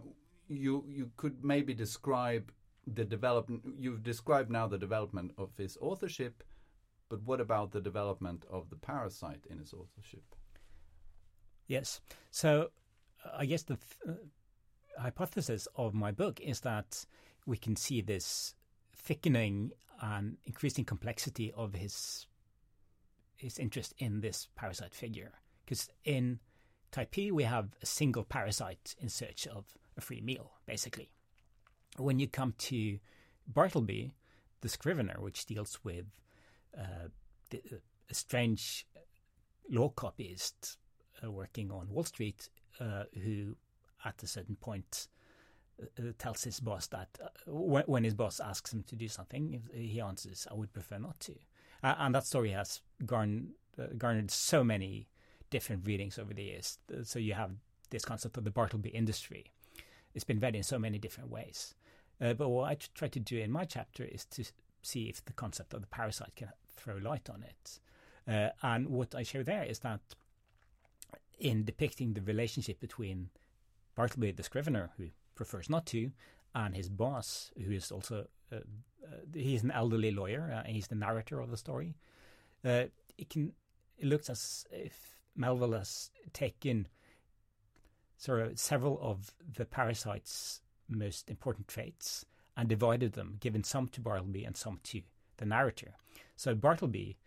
you 0.47 0.85
you 0.87 1.11
could 1.17 1.43
maybe 1.43 1.73
describe 1.73 2.51
the 2.87 3.05
development. 3.05 3.63
You've 3.77 4.03
described 4.03 4.51
now 4.51 4.67
the 4.67 4.77
development 4.77 5.31
of 5.37 5.49
his 5.57 5.77
authorship, 5.81 6.43
but 7.09 7.21
what 7.23 7.41
about 7.41 7.71
the 7.71 7.81
development 7.81 8.45
of 8.49 8.69
the 8.69 8.75
parasite 8.75 9.45
in 9.49 9.59
his 9.59 9.73
authorship? 9.73 10.23
Yes, 11.67 12.01
so 12.29 12.71
I 13.37 13.45
guess 13.45 13.63
the 13.63 13.77
th- 13.77 14.17
uh, 14.17 15.01
hypothesis 15.01 15.67
of 15.75 15.93
my 15.93 16.11
book 16.11 16.39
is 16.41 16.61
that 16.61 17.05
we 17.45 17.57
can 17.57 17.75
see 17.75 18.01
this 18.01 18.55
thickening 19.03 19.71
and 20.01 20.37
increasing 20.45 20.85
complexity 20.85 21.51
of 21.55 21.73
his 21.73 22.25
his 23.35 23.57
interest 23.57 23.93
in 23.97 24.21
this 24.21 24.47
parasite 24.55 24.93
figure. 24.93 25.31
Because 25.65 25.89
in 26.05 26.39
Typee, 26.91 27.31
we 27.31 27.43
have 27.43 27.69
a 27.81 27.85
single 27.85 28.23
parasite 28.23 28.95
in 28.99 29.09
search 29.09 29.47
of 29.47 29.65
a 29.97 30.01
free 30.01 30.21
meal, 30.21 30.51
basically. 30.67 31.09
When 31.97 32.19
you 32.19 32.27
come 32.27 32.53
to 32.69 32.99
Bartleby, 33.47 34.13
the 34.61 34.69
scrivener, 34.69 35.15
which 35.19 35.45
deals 35.45 35.79
with 35.83 36.05
uh, 36.77 37.07
the, 37.49 37.61
a 38.09 38.13
strange 38.13 38.85
law 39.69 39.89
copyist 39.89 40.77
uh, 41.23 41.31
working 41.31 41.71
on 41.71 41.89
Wall 41.89 42.03
Street 42.03 42.49
uh, 42.79 43.03
who, 43.23 43.55
at 44.05 44.21
a 44.21 44.27
certain 44.27 44.55
point, 44.55 45.07
tells 46.17 46.43
his 46.43 46.59
boss 46.59 46.87
that 46.87 47.09
when, 47.47 47.83
when, 47.85 48.03
his 48.03 48.13
boss 48.13 48.39
asks 48.39 48.73
him 48.73 48.83
to 48.83 48.95
do 48.95 49.07
something, 49.07 49.63
he 49.73 50.01
answers, 50.01 50.47
"I 50.49 50.53
would 50.53 50.73
prefer 50.73 50.97
not 50.97 51.19
to." 51.21 51.35
and 51.83 52.13
that 52.13 52.25
story 52.25 52.51
has 52.51 52.81
garnered, 53.05 53.47
garnered 53.97 54.29
so 54.29 54.63
many 54.63 55.07
different 55.49 55.85
readings 55.85 56.19
over 56.19 56.33
the 56.33 56.43
years. 56.43 56.77
So 57.03 57.19
you 57.19 57.33
have 57.33 57.51
this 57.89 58.05
concept 58.05 58.37
of 58.37 58.43
the 58.43 58.51
Bartleby 58.51 58.89
industry. 58.89 59.45
It's 60.13 60.23
been 60.23 60.39
read 60.39 60.55
in 60.55 60.63
so 60.63 60.79
many 60.79 60.97
different 60.97 61.29
ways. 61.29 61.75
Uh, 62.19 62.33
but 62.33 62.49
what 62.49 62.69
I 62.69 62.77
try 62.93 63.07
to 63.07 63.19
do 63.19 63.39
in 63.39 63.51
my 63.51 63.65
chapter 63.65 64.03
is 64.03 64.25
to 64.25 64.43
see 64.81 65.09
if 65.09 65.23
the 65.25 65.33
concept 65.33 65.73
of 65.73 65.81
the 65.81 65.87
parasite 65.87 66.35
can 66.35 66.49
throw 66.75 66.97
light 66.97 67.29
on 67.29 67.43
it. 67.43 67.79
Uh, 68.27 68.49
and 68.61 68.89
what 68.89 69.15
I 69.15 69.23
show 69.23 69.43
there 69.43 69.63
is 69.63 69.79
that 69.79 70.01
in 71.39 71.63
depicting 71.63 72.13
the 72.13 72.21
relationship 72.21 72.79
between 72.79 73.29
Bartleby 73.95 74.31
the 74.31 74.43
scrivener, 74.43 74.91
who 74.97 75.07
prefers 75.41 75.71
not 75.71 75.87
to, 75.87 76.11
and 76.53 76.75
his 76.75 76.87
boss, 76.87 77.51
who 77.65 77.71
is 77.71 77.91
also 77.91 78.27
uh, 78.51 78.57
uh, 78.57 79.17
he's 79.33 79.63
an 79.63 79.71
elderly 79.71 80.11
lawyer 80.11 80.51
uh, 80.53 80.61
and 80.65 80.75
he's 80.75 80.87
the 80.87 80.95
narrator 80.95 81.39
of 81.39 81.49
the 81.49 81.57
story. 81.57 81.95
Uh, 82.63 82.85
it 83.17 83.29
can 83.29 83.53
it 83.97 84.05
looks 84.05 84.29
as 84.29 84.65
if 84.71 85.17
Melville 85.35 85.73
has 85.73 86.11
taken 86.33 86.87
sort 88.17 88.41
of 88.41 88.59
several 88.59 88.99
of 89.01 89.33
the 89.57 89.65
parasite's 89.65 90.61
most 90.87 91.29
important 91.29 91.67
traits 91.67 92.23
and 92.55 92.69
divided 92.69 93.13
them, 93.13 93.37
given 93.39 93.63
some 93.63 93.87
to 93.87 94.01
Bartleby 94.01 94.45
and 94.45 94.55
some 94.55 94.79
to 94.83 95.01
the 95.37 95.45
narrator. 95.45 95.95
So 96.35 96.53
Bartleby 96.53 97.17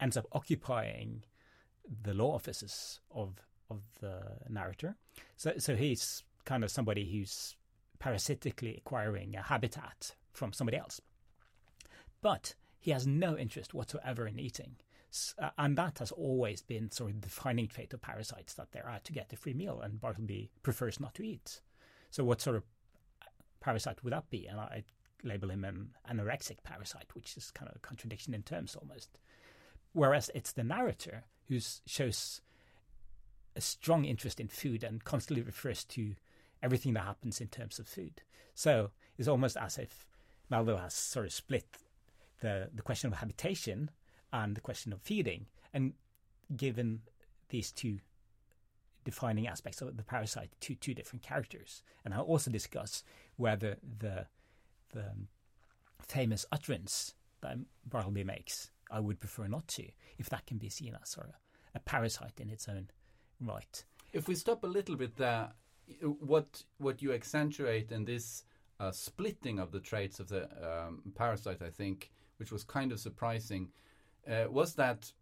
ends 0.00 0.16
up 0.18 0.26
occupying 0.32 1.24
the 2.02 2.12
law 2.12 2.34
offices 2.34 3.00
of 3.10 3.40
of 3.70 3.80
the 4.00 4.20
narrator. 4.50 4.96
So, 5.36 5.54
so 5.56 5.74
he's 5.76 6.22
kind 6.44 6.64
of 6.64 6.70
somebody 6.70 7.10
who's 7.10 7.56
parasitically 7.98 8.76
acquiring 8.76 9.34
a 9.36 9.42
habitat 9.42 10.14
from 10.32 10.52
somebody 10.52 10.76
else. 10.76 11.00
But 12.20 12.54
he 12.78 12.90
has 12.90 13.06
no 13.06 13.36
interest 13.36 13.72
whatsoever 13.74 14.26
in 14.26 14.38
eating. 14.38 14.76
Uh, 15.38 15.50
and 15.58 15.78
that 15.78 16.00
has 16.00 16.10
always 16.10 16.60
been 16.60 16.90
sort 16.90 17.10
of 17.10 17.20
the 17.20 17.28
defining 17.28 17.68
trait 17.68 17.94
of 17.94 18.02
parasites 18.02 18.54
that 18.54 18.72
they're 18.72 18.88
out 18.88 19.04
to 19.04 19.12
get 19.12 19.32
a 19.32 19.36
free 19.36 19.54
meal, 19.54 19.80
and 19.80 20.00
Bartleby 20.00 20.50
prefers 20.62 20.98
not 20.98 21.14
to 21.14 21.22
eat. 21.22 21.60
So 22.10 22.24
what 22.24 22.40
sort 22.40 22.56
of 22.56 22.64
parasite 23.60 24.02
would 24.02 24.12
that 24.12 24.28
be? 24.28 24.46
And 24.46 24.58
I 24.58 24.82
label 25.22 25.50
him 25.50 25.64
an 25.64 25.90
anorexic 26.10 26.62
parasite, 26.64 27.14
which 27.14 27.36
is 27.36 27.50
kind 27.50 27.70
of 27.70 27.76
a 27.76 27.80
contradiction 27.80 28.34
in 28.34 28.42
terms 28.42 28.76
almost. 28.76 29.18
Whereas 29.92 30.30
it's 30.34 30.52
the 30.52 30.64
narrator 30.64 31.24
who 31.48 31.60
shows 31.86 32.40
a 33.56 33.60
strong 33.60 34.04
interest 34.04 34.40
in 34.40 34.48
food 34.48 34.82
and 34.82 35.04
constantly 35.04 35.42
refers 35.42 35.84
to 35.84 36.14
everything 36.64 36.94
that 36.94 37.04
happens 37.04 37.40
in 37.40 37.48
terms 37.48 37.78
of 37.78 37.86
food. 37.86 38.22
So 38.54 38.90
it's 39.18 39.28
almost 39.28 39.56
as 39.56 39.78
if 39.78 40.06
Melville 40.50 40.78
has 40.78 40.94
sort 40.94 41.26
of 41.26 41.32
split 41.32 41.66
the, 42.40 42.70
the 42.74 42.82
question 42.82 43.12
of 43.12 43.18
habitation 43.18 43.90
and 44.32 44.56
the 44.56 44.60
question 44.60 44.92
of 44.92 45.00
feeding 45.02 45.46
and 45.72 45.92
given 46.56 47.00
these 47.50 47.70
two 47.70 47.98
defining 49.04 49.46
aspects 49.46 49.82
of 49.82 49.96
the 49.96 50.02
parasite 50.02 50.50
to 50.60 50.74
two 50.74 50.94
different 50.94 51.22
characters. 51.22 51.82
And 52.04 52.14
I'll 52.14 52.22
also 52.22 52.50
discuss 52.50 53.04
whether 53.36 53.76
the 54.00 54.26
the 54.92 55.04
famous 56.00 56.46
utterance 56.52 57.14
that 57.40 57.58
Bartleby 57.84 58.24
makes, 58.24 58.70
I 58.90 59.00
would 59.00 59.20
prefer 59.20 59.48
not 59.48 59.66
to, 59.68 59.84
if 60.18 60.28
that 60.30 60.46
can 60.46 60.58
be 60.58 60.68
seen 60.68 60.96
as 61.00 61.10
sort 61.10 61.28
of 61.28 61.34
a 61.74 61.80
parasite 61.80 62.38
in 62.40 62.48
its 62.48 62.68
own 62.68 62.88
right. 63.40 63.84
If 64.12 64.28
we 64.28 64.36
stop 64.36 64.62
a 64.62 64.68
little 64.68 64.96
bit 64.96 65.16
there, 65.16 65.48
what 66.20 66.62
what 66.78 67.02
you 67.02 67.12
accentuate 67.12 67.92
in 67.92 68.04
this 68.04 68.44
uh, 68.80 68.90
splitting 68.90 69.58
of 69.58 69.70
the 69.70 69.80
traits 69.80 70.20
of 70.20 70.28
the 70.28 70.44
um, 70.62 71.02
parasite, 71.14 71.62
I 71.62 71.70
think, 71.70 72.10
which 72.38 72.52
was 72.52 72.64
kind 72.64 72.92
of 72.92 73.00
surprising, 73.00 73.68
uh, 74.28 74.44
was 74.50 74.74
that 74.74 75.12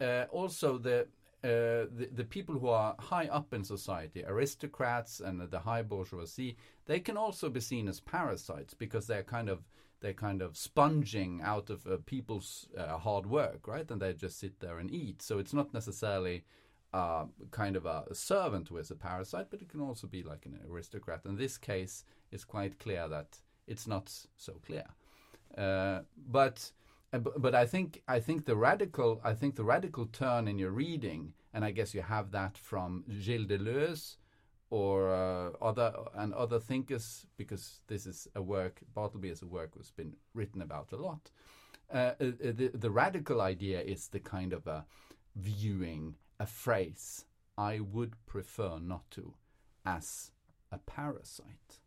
uh, 0.00 0.24
also 0.30 0.78
the 0.78 1.06
uh, 1.44 1.86
the, 1.92 2.08
the 2.12 2.24
people 2.24 2.58
who 2.58 2.68
are 2.68 2.96
high 2.98 3.26
up 3.26 3.52
in 3.54 3.62
society, 3.62 4.24
aristocrats 4.26 5.20
and 5.20 5.40
the 5.40 5.58
high 5.60 5.82
bourgeoisie, 5.82 6.56
they 6.86 6.98
can 6.98 7.16
also 7.16 7.48
be 7.48 7.60
seen 7.60 7.86
as 7.88 8.00
parasites 8.00 8.74
because 8.74 9.06
they're 9.06 9.22
kind 9.22 9.48
of 9.48 9.60
they're 10.00 10.12
kind 10.12 10.42
of 10.42 10.56
sponging 10.56 11.40
out 11.42 11.70
of 11.70 11.86
uh, 11.86 11.96
people's 12.04 12.68
uh, 12.76 12.98
hard 12.98 13.26
work, 13.26 13.66
right? 13.66 13.90
And 13.90 14.00
they 14.00 14.12
just 14.12 14.38
sit 14.38 14.60
there 14.60 14.78
and 14.78 14.90
eat. 14.90 15.22
So 15.22 15.38
it's 15.38 15.54
not 15.54 15.72
necessarily 15.72 16.44
kind 17.50 17.76
of 17.76 17.86
a, 17.86 18.04
a, 18.10 18.14
servant 18.14 18.68
who 18.68 18.76
is 18.76 18.90
a 18.90 18.94
parasite, 18.94 19.46
but 19.50 19.62
it 19.62 19.68
can 19.68 19.80
also 19.80 20.06
be 20.06 20.22
like 20.22 20.46
an 20.46 20.58
aristocrat. 20.70 21.20
In 21.24 21.36
this 21.36 21.58
case, 21.58 22.04
it's 22.30 22.44
quite 22.44 22.78
clear 22.78 23.08
that 23.08 23.38
it's 23.66 23.86
not 23.86 24.12
so 24.36 24.54
clear. 24.66 24.84
Uh, 25.56 26.00
but 26.28 26.70
uh, 27.12 27.18
but 27.18 27.54
I 27.54 27.66
think 27.66 28.02
I 28.08 28.20
think 28.20 28.44
the 28.44 28.56
radical 28.56 29.20
I 29.24 29.34
think 29.34 29.56
the 29.56 29.64
radical 29.64 30.06
turn 30.06 30.48
in 30.48 30.58
your 30.58 30.70
reading, 30.70 31.32
and 31.52 31.64
I 31.64 31.70
guess 31.70 31.94
you 31.94 32.02
have 32.02 32.30
that 32.32 32.58
from 32.58 33.04
Gilles 33.08 33.46
Deleuze 33.46 34.16
or 34.70 35.12
uh, 35.12 35.50
other 35.62 35.92
and 36.14 36.34
other 36.34 36.58
thinkers, 36.58 37.26
because 37.36 37.80
this 37.86 38.06
is 38.06 38.28
a 38.34 38.42
work 38.42 38.80
Bartleby 38.94 39.30
is 39.30 39.42
a 39.42 39.46
work 39.46 39.70
that's 39.74 39.92
been 39.92 40.14
written 40.34 40.62
about 40.62 40.92
a 40.92 40.96
lot. 40.96 41.30
Uh, 41.92 41.96
uh, 41.96 42.14
the, 42.40 42.70
the 42.74 42.90
radical 42.90 43.40
idea 43.40 43.80
is 43.80 44.08
the 44.08 44.18
kind 44.18 44.52
of 44.52 44.66
a 44.66 44.84
viewing 45.36 46.16
a 46.38 46.46
phrase 46.46 47.24
I 47.56 47.80
would 47.80 48.14
prefer 48.26 48.78
not 48.78 49.10
to 49.12 49.34
as 49.84 50.30
a 50.70 50.78
parasite. 50.78 51.80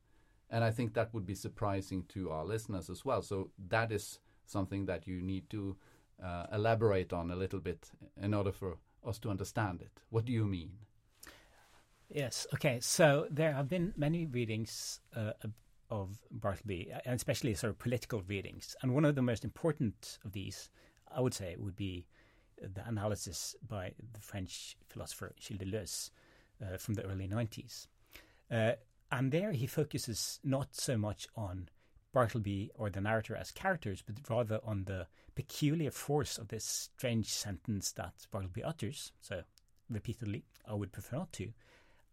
And 0.50 0.64
I 0.64 0.72
think 0.72 0.94
that 0.94 1.14
would 1.14 1.26
be 1.26 1.36
surprising 1.36 2.06
to 2.10 2.32
our 2.32 2.44
listeners 2.44 2.90
as 2.90 3.06
well. 3.06 3.22
So 3.22 3.52
that 3.70 3.92
is 3.92 4.20
something 4.46 4.86
that 4.88 5.08
you 5.08 5.22
need 5.22 5.50
to 5.52 5.76
uh, 6.24 6.48
elaborate 6.52 7.14
on 7.14 7.30
a 7.30 7.36
little 7.36 7.60
bit 7.60 7.92
in 8.20 8.34
order 8.34 8.52
for 8.52 8.78
us 9.06 9.20
to 9.20 9.30
understand 9.30 9.82
it. 9.82 10.02
What 10.10 10.26
do 10.26 10.34
you 10.34 10.46
mean? 10.46 10.72
Yes. 12.10 12.48
Okay. 12.56 12.80
So 12.82 13.28
there 13.30 13.54
have 13.54 13.70
been 13.70 13.94
many 13.96 14.26
readings 14.26 15.02
uh, 15.16 15.34
of 15.92 16.20
Bartleby, 16.32 16.92
and 17.06 17.16
especially 17.16 17.54
sort 17.54 17.70
of 17.70 17.80
political 17.80 18.24
readings. 18.28 18.76
And 18.82 18.94
one 18.94 19.06
of 19.06 19.16
the 19.16 19.22
most 19.22 19.44
important 19.44 20.18
of 20.26 20.32
these, 20.32 20.70
I 21.16 21.22
would 21.22 21.34
say, 21.34 21.56
would 21.60 21.76
be 21.76 22.08
the 22.62 22.88
analysis 22.88 23.56
by 23.68 23.94
the 24.14 24.20
French 24.20 24.78
philosopher 24.88 25.34
Gilles 25.40 25.58
Deleuze 25.58 26.12
uh, 26.62 26.78
from 26.78 26.96
the 26.96 27.06
early 27.06 27.28
90s. 27.28 27.88
Uh, 28.52 28.74
and 29.12 29.32
there 29.32 29.52
he 29.52 29.68
focuses 29.68 30.40
not 30.44 30.70
so 30.72 30.98
much 30.98 31.28
on 31.36 31.70
Bartleby 32.14 32.72
or 32.76 32.90
the 32.90 33.02
narrator 33.02 33.36
as 33.36 33.52
characters, 33.52 34.04
but 34.06 34.16
rather 34.30 34.60
on 34.64 34.86
the 34.86 35.08
peculiar 35.36 35.92
force 35.92 36.38
of 36.38 36.48
this 36.48 36.66
strange 36.66 37.28
sentence 37.28 37.92
that 37.94 38.14
Bartleby 38.32 38.64
utters, 38.64 39.12
so 39.22 39.44
repeatedly, 39.90 40.44
I 40.68 40.74
would 40.74 40.92
prefer 40.92 41.18
not 41.18 41.34
to, 41.34 41.52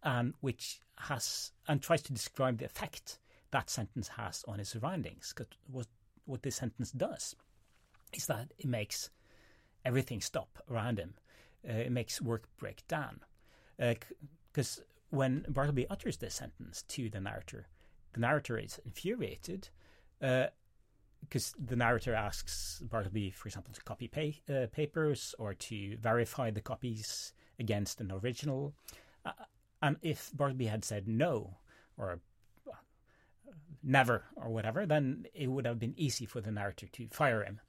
and 0.03 0.33
which 0.41 0.81
has 0.97 1.51
and 1.67 1.81
tries 1.81 2.01
to 2.03 2.13
describe 2.13 2.57
the 2.57 2.65
effect 2.65 3.19
that 3.51 3.69
sentence 3.69 4.07
has 4.09 4.43
on 4.47 4.59
his 4.59 4.69
surroundings. 4.69 5.33
Because 5.35 5.51
what 5.71 5.87
what 6.25 6.43
this 6.43 6.55
sentence 6.55 6.91
does 6.91 7.35
is 8.13 8.27
that 8.27 8.53
it 8.57 8.65
makes 8.65 9.09
everything 9.87 10.21
stop 10.21 10.59
around 10.69 10.99
him. 10.99 11.13
Uh, 11.67 11.73
it 11.87 11.91
makes 11.91 12.21
work 12.21 12.43
break 12.57 12.85
down. 12.87 13.21
Because 13.77 14.79
uh, 14.79 14.83
when 15.09 15.45
Bartleby 15.47 15.87
utters 15.89 16.17
this 16.17 16.35
sentence 16.35 16.83
to 16.89 17.09
the 17.09 17.21
narrator, 17.21 17.67
the 18.13 18.19
narrator 18.19 18.57
is 18.57 18.79
infuriated 18.85 19.69
because 20.19 21.53
uh, 21.53 21.63
the 21.65 21.75
narrator 21.75 22.13
asks 22.13 22.81
Bartleby, 22.83 23.31
for 23.31 23.47
example, 23.47 23.73
to 23.73 23.81
copy 23.81 24.07
pa- 24.07 24.53
uh, 24.53 24.67
papers 24.67 25.33
or 25.39 25.53
to 25.53 25.97
verify 25.97 26.51
the 26.51 26.61
copies 26.61 27.33
against 27.59 28.01
an 28.01 28.11
original. 28.11 28.73
Uh, 29.25 29.31
and 29.81 29.97
if 30.01 30.31
Bartleby 30.35 30.65
had 30.65 30.83
said 30.83 31.07
no 31.07 31.57
or 31.97 32.19
uh, 32.67 32.75
never 33.83 34.25
or 34.35 34.49
whatever, 34.49 34.85
then 34.85 35.27
it 35.33 35.47
would 35.47 35.65
have 35.65 35.79
been 35.79 35.93
easy 35.97 36.25
for 36.25 36.41
the 36.41 36.51
narrator 36.51 36.87
to 36.87 37.07
fire 37.09 37.43
him. 37.43 37.61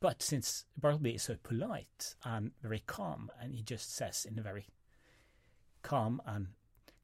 But 0.00 0.22
since 0.22 0.64
Bartleby 0.76 1.14
is 1.14 1.22
so 1.22 1.36
polite 1.42 2.14
and 2.24 2.52
very 2.62 2.82
calm, 2.86 3.30
and 3.40 3.54
he 3.54 3.62
just 3.62 3.94
says 3.94 4.26
in 4.30 4.38
a 4.38 4.42
very 4.42 4.66
calm 5.82 6.20
and 6.26 6.48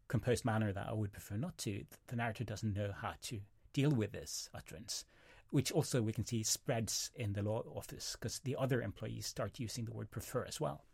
composed 0.09 0.45
manner 0.45 0.73
that 0.73 0.89
I 0.89 0.93
would 0.93 1.13
prefer 1.13 1.37
not 1.37 1.57
to, 1.59 1.85
the 2.09 2.17
narrator 2.17 2.45
doesn't 2.45 2.75
know 2.77 2.93
how 2.93 3.15
to 3.23 3.41
deal 3.73 3.91
with 3.91 4.13
this 4.13 4.51
utterance, 4.55 5.07
which 5.51 5.73
also 5.73 6.03
we 6.03 6.13
can 6.13 6.27
see 6.27 6.43
spreads 6.43 7.11
in 7.15 7.33
the 7.33 7.43
law 7.43 7.63
office 7.75 8.17
because 8.19 8.41
the 8.41 8.57
other 8.57 8.83
employees 8.83 9.27
start 9.27 9.59
using 9.59 9.87
the 9.87 9.93
word 9.93 10.11
prefer 10.11 10.45
as 10.45 10.61
well. 10.61 10.85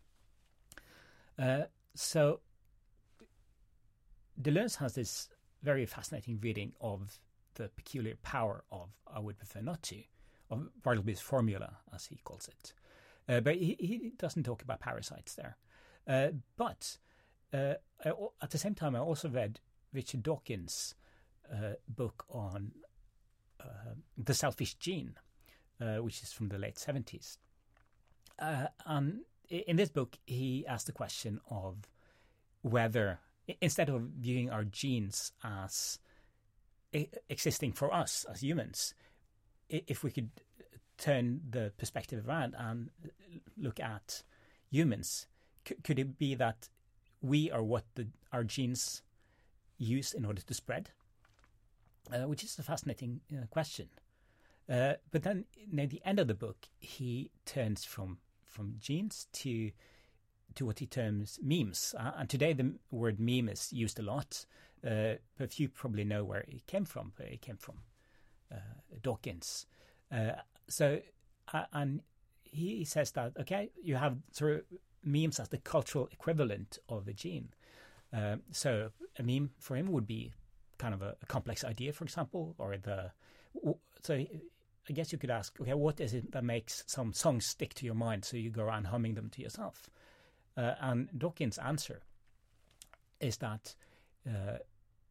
Uh, 1.37 1.63
so 1.95 2.39
Deleuze 4.41 4.77
has 4.77 4.95
this 4.95 5.29
very 5.61 5.85
fascinating 5.85 6.39
reading 6.41 6.73
of 6.79 7.19
the 7.55 7.69
peculiar 7.75 8.15
power 8.23 8.63
of 8.71 8.89
I 9.13 9.19
would 9.19 9.37
prefer 9.37 9.61
not 9.61 9.83
to, 9.83 9.97
of 10.49 10.69
Bartleby's 10.83 11.21
formula, 11.21 11.77
as 11.93 12.05
he 12.07 12.19
calls 12.23 12.47
it. 12.47 12.73
Uh, 13.29 13.39
but 13.41 13.55
he, 13.55 13.75
he, 13.79 14.11
doesn't 14.17 14.43
talk 14.43 14.63
about 14.63 14.79
parasites 14.79 15.35
there. 15.35 15.57
Uh, 16.07 16.29
but 16.57 16.97
uh, 17.53 17.75
I, 18.03 18.11
at 18.41 18.49
the 18.49 18.57
same 18.57 18.73
time, 18.73 18.95
I 18.95 18.99
also 18.99 19.29
read 19.29 19.59
Richard 19.93 20.23
Dawkins' 20.23 20.95
uh, 21.51 21.73
book 21.87 22.25
on 22.29 22.71
uh, 23.59 23.93
the 24.17 24.33
selfish 24.33 24.73
gene, 24.75 25.13
which 25.79 26.23
is 26.23 26.33
from 26.33 26.49
the 26.49 26.57
late 26.57 26.75
70s. 26.75 27.37
and 28.39 29.19
in 29.49 29.75
this 29.75 29.89
book, 29.89 30.17
he 30.25 30.65
asked 30.67 30.87
the 30.87 30.91
question 30.91 31.39
of 31.49 31.87
whether, 32.61 33.19
instead 33.61 33.89
of 33.89 34.01
viewing 34.19 34.49
our 34.49 34.63
genes 34.63 35.31
as 35.43 35.99
existing 36.91 37.73
for 37.73 37.93
us 37.93 38.25
as 38.29 38.41
humans, 38.41 38.93
if 39.69 40.03
we 40.03 40.11
could 40.11 40.29
turn 40.97 41.41
the 41.49 41.71
perspective 41.77 42.27
around 42.27 42.55
and 42.57 42.89
look 43.57 43.79
at 43.79 44.23
humans, 44.69 45.27
could 45.83 45.99
it 45.99 46.17
be 46.17 46.35
that 46.35 46.69
we 47.21 47.51
are 47.51 47.63
what 47.63 47.83
the, 47.95 48.07
our 48.31 48.43
genes 48.43 49.01
use 49.77 50.13
in 50.13 50.25
order 50.25 50.41
to 50.41 50.53
spread? 50.53 50.89
uh, 52.13 52.27
which 52.27 52.43
is 52.43 52.57
a 52.59 52.63
fascinating 52.63 53.21
uh, 53.31 53.45
question. 53.47 53.89
Uh, 54.69 54.93
but 55.11 55.23
then 55.23 55.45
near 55.71 55.87
the 55.87 56.01
end 56.05 56.19
of 56.19 56.27
the 56.27 56.33
book, 56.33 56.67
he 56.79 57.31
turns 57.45 57.83
from 57.83 58.19
from 58.45 58.75
genes 58.79 59.27
to 59.31 59.71
to 60.55 60.65
what 60.65 60.79
he 60.79 60.85
terms 60.85 61.39
memes. 61.41 61.95
Uh, 61.97 62.11
and 62.17 62.29
today, 62.29 62.53
the 62.53 62.73
word 62.91 63.19
meme 63.19 63.49
is 63.49 63.71
used 63.73 63.99
a 63.99 64.03
lot, 64.03 64.45
uh, 64.85 65.13
but 65.37 65.53
few 65.53 65.69
probably 65.69 66.03
know 66.03 66.23
where 66.23 66.41
it 66.41 66.65
came 66.67 66.85
from. 66.85 67.13
It 67.19 67.41
came 67.41 67.57
from 67.57 67.75
Dawkins. 69.01 69.65
so, 70.67 70.99
and 71.73 72.01
he 72.43 72.83
says 72.83 73.11
that 73.11 73.33
okay, 73.39 73.69
you 73.81 73.95
have 73.95 74.17
sort 74.31 74.55
of 74.55 74.61
memes 75.03 75.39
as 75.39 75.49
the 75.49 75.57
cultural 75.57 76.09
equivalent 76.11 76.79
of 76.89 77.07
a 77.07 77.13
gene. 77.13 77.49
so, 78.51 78.91
a 79.17 79.23
meme 79.23 79.51
for 79.59 79.75
him 79.75 79.91
would 79.91 80.07
be 80.07 80.31
kind 80.77 80.93
of 80.93 81.01
a, 81.01 81.15
a 81.21 81.25
complex 81.25 81.63
idea, 81.63 81.93
for 81.93 82.05
example, 82.05 82.55
or 82.57 82.77
the 82.77 83.11
so 84.01 84.13
I 84.89 84.93
guess 84.93 85.11
you 85.11 85.19
could 85.19 85.29
ask, 85.29 85.59
okay, 85.61 85.73
what 85.73 85.99
is 85.99 86.13
it 86.13 86.31
that 86.31 86.43
makes 86.43 86.83
some 86.87 87.13
songs 87.13 87.45
stick 87.45 87.75
to 87.75 87.85
your 87.85 87.95
mind 87.95 88.25
so 88.25 88.37
you 88.37 88.49
go 88.49 88.63
around 88.63 88.85
humming 88.85 89.13
them 89.13 89.29
to 89.29 89.41
yourself? 89.41 89.89
Uh, 90.57 90.73
and 90.81 91.09
Dawkins' 91.17 91.59
answer 91.59 92.01
is 93.19 93.37
that 93.37 93.75
uh, 94.27 94.57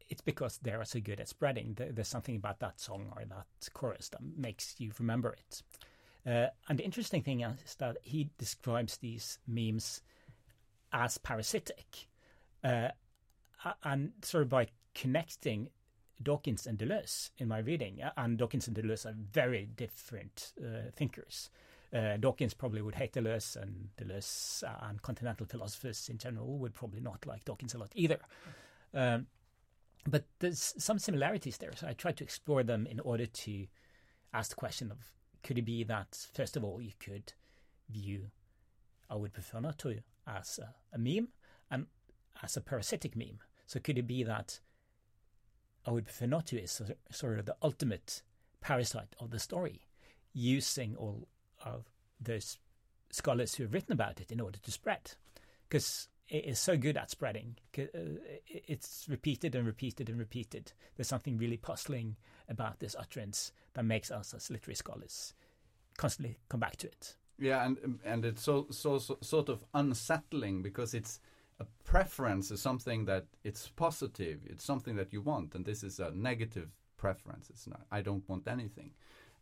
it's 0.09 0.20
because 0.20 0.59
they 0.62 0.72
are 0.72 0.84
so 0.84 1.00
good 1.00 1.20
at 1.20 1.28
spreading. 1.28 1.76
There's 1.76 2.09
something 2.09 2.36
about 2.36 2.61
that 2.61 2.80
song 2.80 3.12
or 3.16 3.24
that 3.24 3.46
chorus 3.72 4.09
that 4.11 4.20
makes 4.36 4.74
you 4.78 4.92
remember 4.98 5.34
it. 5.34 5.62
Uh, 6.26 6.48
and 6.68 6.78
the 6.78 6.84
interesting 6.84 7.22
thing 7.22 7.40
is 7.40 7.74
that 7.76 7.96
he 8.02 8.30
describes 8.38 8.96
these 8.98 9.38
memes 9.46 10.02
as 10.92 11.18
parasitic, 11.18 12.09
uh, 12.64 12.88
and 13.84 14.12
sort 14.22 14.42
of 14.42 14.48
by 14.48 14.66
connecting 14.94 15.68
Dawkins 16.22 16.66
and 16.66 16.78
Deleuze 16.78 17.30
in 17.38 17.48
my 17.48 17.59
reading, 17.59 18.00
and 18.16 18.38
Dawkins 18.38 18.66
and 18.66 18.76
Deleuze 18.76 19.06
are 19.06 19.14
very 19.32 19.68
different 19.76 20.52
uh, 20.61 20.90
thinkers. 20.96 21.50
Uh, 21.92 22.16
Dawkins 22.18 22.54
probably 22.54 22.82
would 22.82 22.96
hate 22.96 23.12
Deleuze, 23.12 23.56
and 23.56 23.88
Deleuze 23.96 24.62
and 24.82 25.00
continental 25.00 25.46
philosophers 25.46 26.09
in 26.11 26.18
general 26.18 26.59
would 26.59 26.74
probably 26.74 27.00
not 27.00 27.24
like 27.26 27.44
Dawkins 27.44 27.74
a 27.74 27.78
lot 27.78 27.92
either. 27.94 28.18
Um, 28.92 29.26
but 30.07 30.24
there's 30.38 30.74
some 30.78 30.99
similarities 30.99 31.59
there, 31.59 31.72
so 31.74 31.86
I 31.86 31.92
tried 31.92 32.16
to 32.18 32.24
explore 32.24 32.62
them 32.62 32.86
in 32.86 33.01
order 33.01 33.26
to 33.26 33.66
ask 34.32 34.51
the 34.51 34.57
question 34.57 34.90
of 34.90 34.99
could 35.42 35.59
it 35.59 35.64
be 35.64 35.84
that, 35.84 36.26
first 36.34 36.57
of 36.57 36.64
all, 36.64 36.80
you 36.80 36.92
could 36.99 37.32
view 37.88 38.30
I 39.11 39.16
would 39.16 39.32
prefer 39.32 39.61
not 39.61 39.78
to 39.78 40.01
as 40.26 40.59
a, 40.59 40.74
a 40.94 40.99
meme 40.99 41.28
and 41.70 41.86
as 42.42 42.57
a 42.57 42.61
parasitic 42.61 43.16
meme? 43.16 43.38
So 43.66 43.80
could 43.80 43.99
it 43.99 44.07
be 44.07 44.22
that 44.24 44.61
I 45.86 45.90
would 45.90 46.05
prefer 46.05 46.26
not 46.26 46.46
to 46.46 46.61
is 46.61 46.82
sort 47.11 47.38
of 47.38 47.46
the 47.46 47.57
ultimate 47.62 48.22
parasite 48.61 49.14
of 49.20 49.30
the 49.30 49.38
story, 49.38 49.86
using 50.32 50.96
all 50.96 51.28
of 51.64 51.84
those 52.20 52.59
scholars 53.11 53.55
who 53.55 53.62
have 53.62 53.72
written 53.72 53.92
about 53.92 54.20
it 54.20 54.30
in 54.30 54.40
order 54.40 54.59
to 54.59 54.70
spread? 54.70 55.12
Because 55.68 56.09
is 56.28 56.58
so 56.58 56.76
good 56.76 56.96
at 56.96 57.10
spreading. 57.10 57.56
Uh, 57.76 57.82
it's 58.46 59.06
repeated 59.08 59.54
and 59.54 59.66
repeated 59.66 60.08
and 60.08 60.18
repeated. 60.18 60.72
There's 60.96 61.08
something 61.08 61.38
really 61.38 61.56
puzzling 61.56 62.16
about 62.48 62.80
this 62.80 62.96
utterance 62.98 63.52
that 63.74 63.84
makes 63.84 64.10
us 64.10 64.34
as 64.34 64.50
literary 64.50 64.76
scholars 64.76 65.34
constantly 65.96 66.38
come 66.48 66.60
back 66.60 66.76
to 66.76 66.86
it. 66.86 67.16
Yeah, 67.38 67.64
and 67.64 68.00
and 68.04 68.24
it's 68.24 68.42
so 68.42 68.66
so, 68.70 68.98
so 68.98 69.18
sort 69.20 69.48
of 69.48 69.64
unsettling 69.74 70.62
because 70.62 70.94
it's 70.94 71.20
a 71.60 71.66
preference 71.84 72.50
is 72.50 72.60
something 72.60 73.04
that 73.04 73.26
it's 73.44 73.68
positive. 73.68 74.40
It's 74.46 74.64
something 74.64 74.96
that 74.96 75.12
you 75.12 75.20
want, 75.20 75.54
and 75.54 75.64
this 75.64 75.82
is 75.82 76.00
a 76.00 76.10
negative 76.10 76.70
preference. 76.96 77.50
It's 77.50 77.66
not. 77.66 77.82
I 77.90 78.00
don't 78.00 78.28
want 78.28 78.48
anything, 78.48 78.92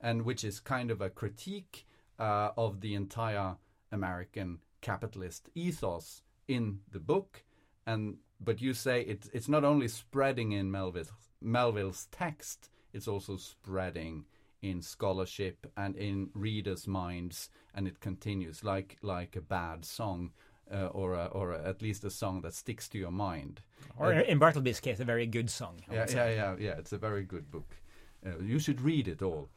and 0.01 0.23
which 0.23 0.45
is 0.45 0.61
kind 0.61 0.91
of 0.91 1.01
a 1.01 1.11
critique 1.11 1.87
uh, 2.19 2.51
of 2.57 2.81
the 2.81 2.95
entire 2.95 3.57
American 3.93 4.59
capitalist 4.83 5.49
ethos 5.55 6.23
in 6.49 6.81
the 6.91 7.01
book, 7.01 7.43
and 7.87 8.19
but 8.41 8.61
you 8.61 8.75
say 8.75 9.03
it's 9.03 9.29
it's 9.33 9.49
not 9.49 9.65
only 9.65 9.89
spreading 9.89 10.53
in 10.53 10.71
Melville's 10.71 11.13
Melville's 11.41 12.07
text, 12.11 12.71
it's 12.93 13.09
also 13.09 13.37
spreading 13.37 14.25
in 14.63 14.83
scholarship 14.83 15.67
and 15.77 15.97
in 15.97 16.31
readers' 16.35 16.87
minds, 16.87 17.51
and 17.75 17.87
it 17.87 18.01
continues 18.01 18.65
like 18.65 18.97
like 19.03 19.37
a 19.37 19.41
bad 19.41 19.85
song. 19.85 20.33
Uh, 20.69 20.87
or 20.87 21.15
a, 21.15 21.27
or 21.27 21.53
a, 21.53 21.63
at 21.65 21.81
least 21.81 22.03
a 22.03 22.11
song 22.11 22.41
that 22.41 22.53
sticks 22.53 22.89
to 22.89 22.99
your 22.99 23.13
mind. 23.13 23.61
Or 23.97 24.13
uh, 24.13 24.23
in 24.23 24.41
Bartleby's 24.41 24.81
case, 24.81 24.99
a 24.99 25.05
very 25.05 25.25
good 25.25 25.49
song. 25.49 25.79
Yeah, 25.89 26.07
yeah, 26.11 26.29
yeah, 26.29 26.57
yeah. 26.59 26.75
It's 26.77 26.93
a 26.93 26.99
very 26.99 27.23
good 27.23 27.53
book. 27.53 27.77
Uh, 28.27 28.41
you 28.43 28.59
should 28.59 28.81
read 28.81 29.07
it 29.07 29.23
all. 29.23 29.49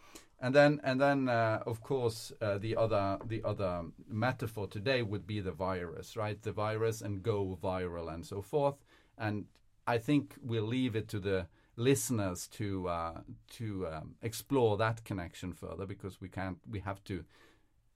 And 0.41 0.55
then, 0.55 0.79
and 0.83 1.01
then, 1.01 1.27
uh, 1.27 1.61
of 1.65 1.81
course, 1.81 2.31
uh, 2.41 2.57
the 2.57 2.77
other 2.77 3.17
the 3.25 3.43
other 3.43 3.83
metaphor 4.07 4.67
today 4.67 5.01
would 5.01 5.27
be 5.27 5.41
the 5.41 5.51
virus, 5.51 6.15
right? 6.15 6.41
The 6.41 6.53
virus 6.53 7.01
and 7.01 7.21
go 7.21 7.57
viral 7.61 8.13
and 8.13 8.25
so 8.25 8.41
forth. 8.41 8.75
And 9.17 9.45
I 9.85 9.97
think 9.97 10.35
we'll 10.41 10.63
leave 10.63 10.95
it 10.95 11.09
to 11.09 11.19
the 11.19 11.47
listeners 11.75 12.47
to 12.47 12.87
uh, 12.87 13.21
to 13.57 13.87
um, 13.87 14.15
explore 14.21 14.77
that 14.77 15.03
connection 15.03 15.51
further 15.51 15.85
because 15.85 16.21
we 16.21 16.29
can't. 16.29 16.59
We 16.69 16.79
have 16.79 17.03
to 17.05 17.25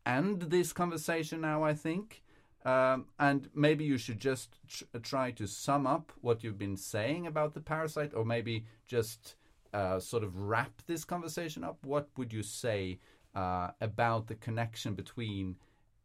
end 0.06 0.44
this 0.44 0.74
conversation 0.74 1.40
now. 1.42 1.64
I 1.64 1.74
think. 1.74 2.24
Um, 2.66 3.08
and 3.20 3.50
maybe 3.54 3.84
you 3.84 3.98
should 3.98 4.22
just 4.22 4.58
try 5.02 5.32
to 5.32 5.48
sum 5.48 5.86
up 5.86 6.14
what 6.22 6.44
you've 6.44 6.58
been 6.58 6.78
saying 6.78 7.28
about 7.28 7.54
the 7.54 7.60
parasite, 7.60 8.14
or 8.14 8.24
maybe 8.24 8.66
just 8.88 9.36
uh, 9.74 10.00
sort 10.00 10.24
of 10.24 10.38
wrap 10.38 10.82
this 10.86 11.04
conversation 11.04 11.64
up, 11.64 11.78
what 11.86 12.10
would 12.18 12.32
you 12.32 12.44
say 12.44 13.00
uh, 13.36 13.70
about 13.82 14.28
the 14.28 14.36
connection 14.36 14.94
between 14.94 15.56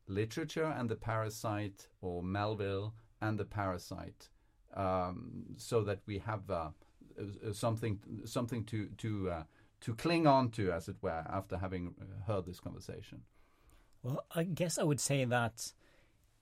literature 0.07 0.75
and 0.79 0.89
the 0.89 0.97
parasite, 0.97 1.89
or 2.01 2.23
Melville 2.23 2.95
and 3.21 3.39
the 3.39 3.45
parasite, 3.45 4.31
um, 4.75 5.45
so 5.57 5.83
that 5.83 6.01
we 6.07 6.19
have 6.19 6.51
uh, 6.51 6.71
something 7.53 7.99
something 8.25 8.65
to 8.65 8.89
to 8.99 9.31
uh, 9.31 9.43
to 9.81 9.95
cling 9.95 10.27
on 10.27 10.51
to, 10.53 10.73
as 10.73 10.89
it 10.89 10.97
were, 11.03 11.25
after 11.29 11.59
having 11.59 11.95
heard 12.27 12.47
this 12.47 12.61
conversation? 12.61 13.23
Well, 14.03 14.25
I 14.35 14.45
guess 14.45 14.79
I 14.79 14.85
would 14.85 15.01
say 15.01 15.25
that 15.25 15.73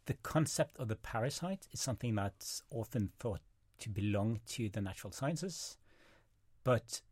the 0.07 0.15
concept 0.15 0.79
of 0.79 0.89
the 0.89 0.97
parasite 0.97 1.67
is 1.73 1.81
something 1.81 2.15
that's 2.15 2.63
often 2.71 3.11
thought 3.19 3.41
to 3.81 3.89
belong 3.91 4.41
to 4.47 4.69
the 4.69 4.81
natural 4.81 5.13
sciences, 5.13 5.77
but 6.65 7.03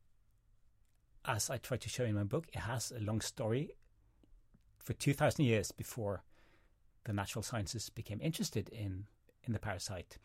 as 1.24 1.50
I 1.50 1.58
try 1.58 1.76
to 1.76 1.88
show 1.88 2.04
in 2.04 2.14
my 2.14 2.24
book, 2.24 2.46
it 2.52 2.60
has 2.60 2.92
a 2.92 3.00
long 3.00 3.20
story. 3.20 3.70
For 4.78 4.92
2,000 4.92 5.44
years 5.44 5.72
before 5.72 6.22
the 7.04 7.12
natural 7.12 7.42
sciences 7.42 7.88
became 7.88 8.20
interested 8.20 8.68
in, 8.68 9.06
in 9.44 9.52
the 9.52 9.58
parasite, 9.58 10.18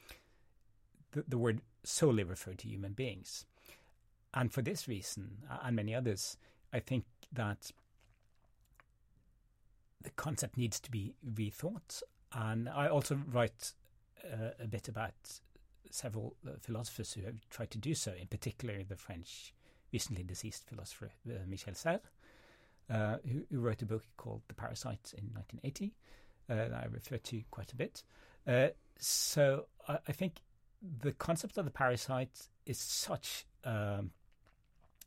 the, 1.11 1.23
the 1.27 1.37
word 1.37 1.61
solely 1.83 2.23
referred 2.23 2.59
to 2.59 2.67
human 2.67 2.93
beings. 2.93 3.45
And 4.33 4.51
for 4.51 4.61
this 4.61 4.87
reason, 4.87 5.39
and 5.63 5.75
many 5.75 5.95
others, 5.95 6.37
I 6.73 6.79
think 6.79 7.05
that 7.31 7.71
the 10.01 10.11
concept 10.11 10.57
needs 10.57 10.79
to 10.81 10.91
be 10.91 11.13
rethought. 11.25 12.03
And 12.33 12.69
I 12.69 12.87
also 12.87 13.19
write 13.31 13.73
uh, 14.23 14.51
a 14.59 14.67
bit 14.67 14.87
about 14.87 15.13
several 15.89 16.35
uh, 16.45 16.51
philosophers 16.61 17.13
who 17.13 17.21
have 17.21 17.35
tried 17.49 17.71
to 17.71 17.77
do 17.77 17.95
so, 17.95 18.13
in 18.19 18.27
particular 18.27 18.83
the 18.83 18.95
French 18.95 19.53
recently 19.91 20.23
deceased 20.23 20.67
philosopher 20.67 21.11
uh, 21.27 21.33
Michel 21.47 21.73
Serres, 21.73 22.01
uh, 22.89 23.17
who, 23.27 23.43
who, 23.51 23.59
wrote 23.59 23.81
a 23.81 23.85
book 23.85 24.03
called 24.17 24.41
The 24.47 24.53
Parasite 24.53 25.13
in 25.17 25.25
1980 25.33 25.93
uh, 26.49 26.55
that 26.55 26.73
I 26.73 26.87
refer 26.91 27.17
to 27.17 27.41
quite 27.51 27.71
a 27.71 27.75
bit. 27.75 28.03
Uh, 28.47 28.69
so 28.97 29.65
I, 29.87 29.99
I, 30.07 30.11
think 30.11 30.41
the 31.01 31.11
concept 31.11 31.57
of 31.57 31.65
the 31.65 31.71
parasite 31.71 32.47
is 32.65 32.79
such 32.79 33.45
um, 33.63 34.11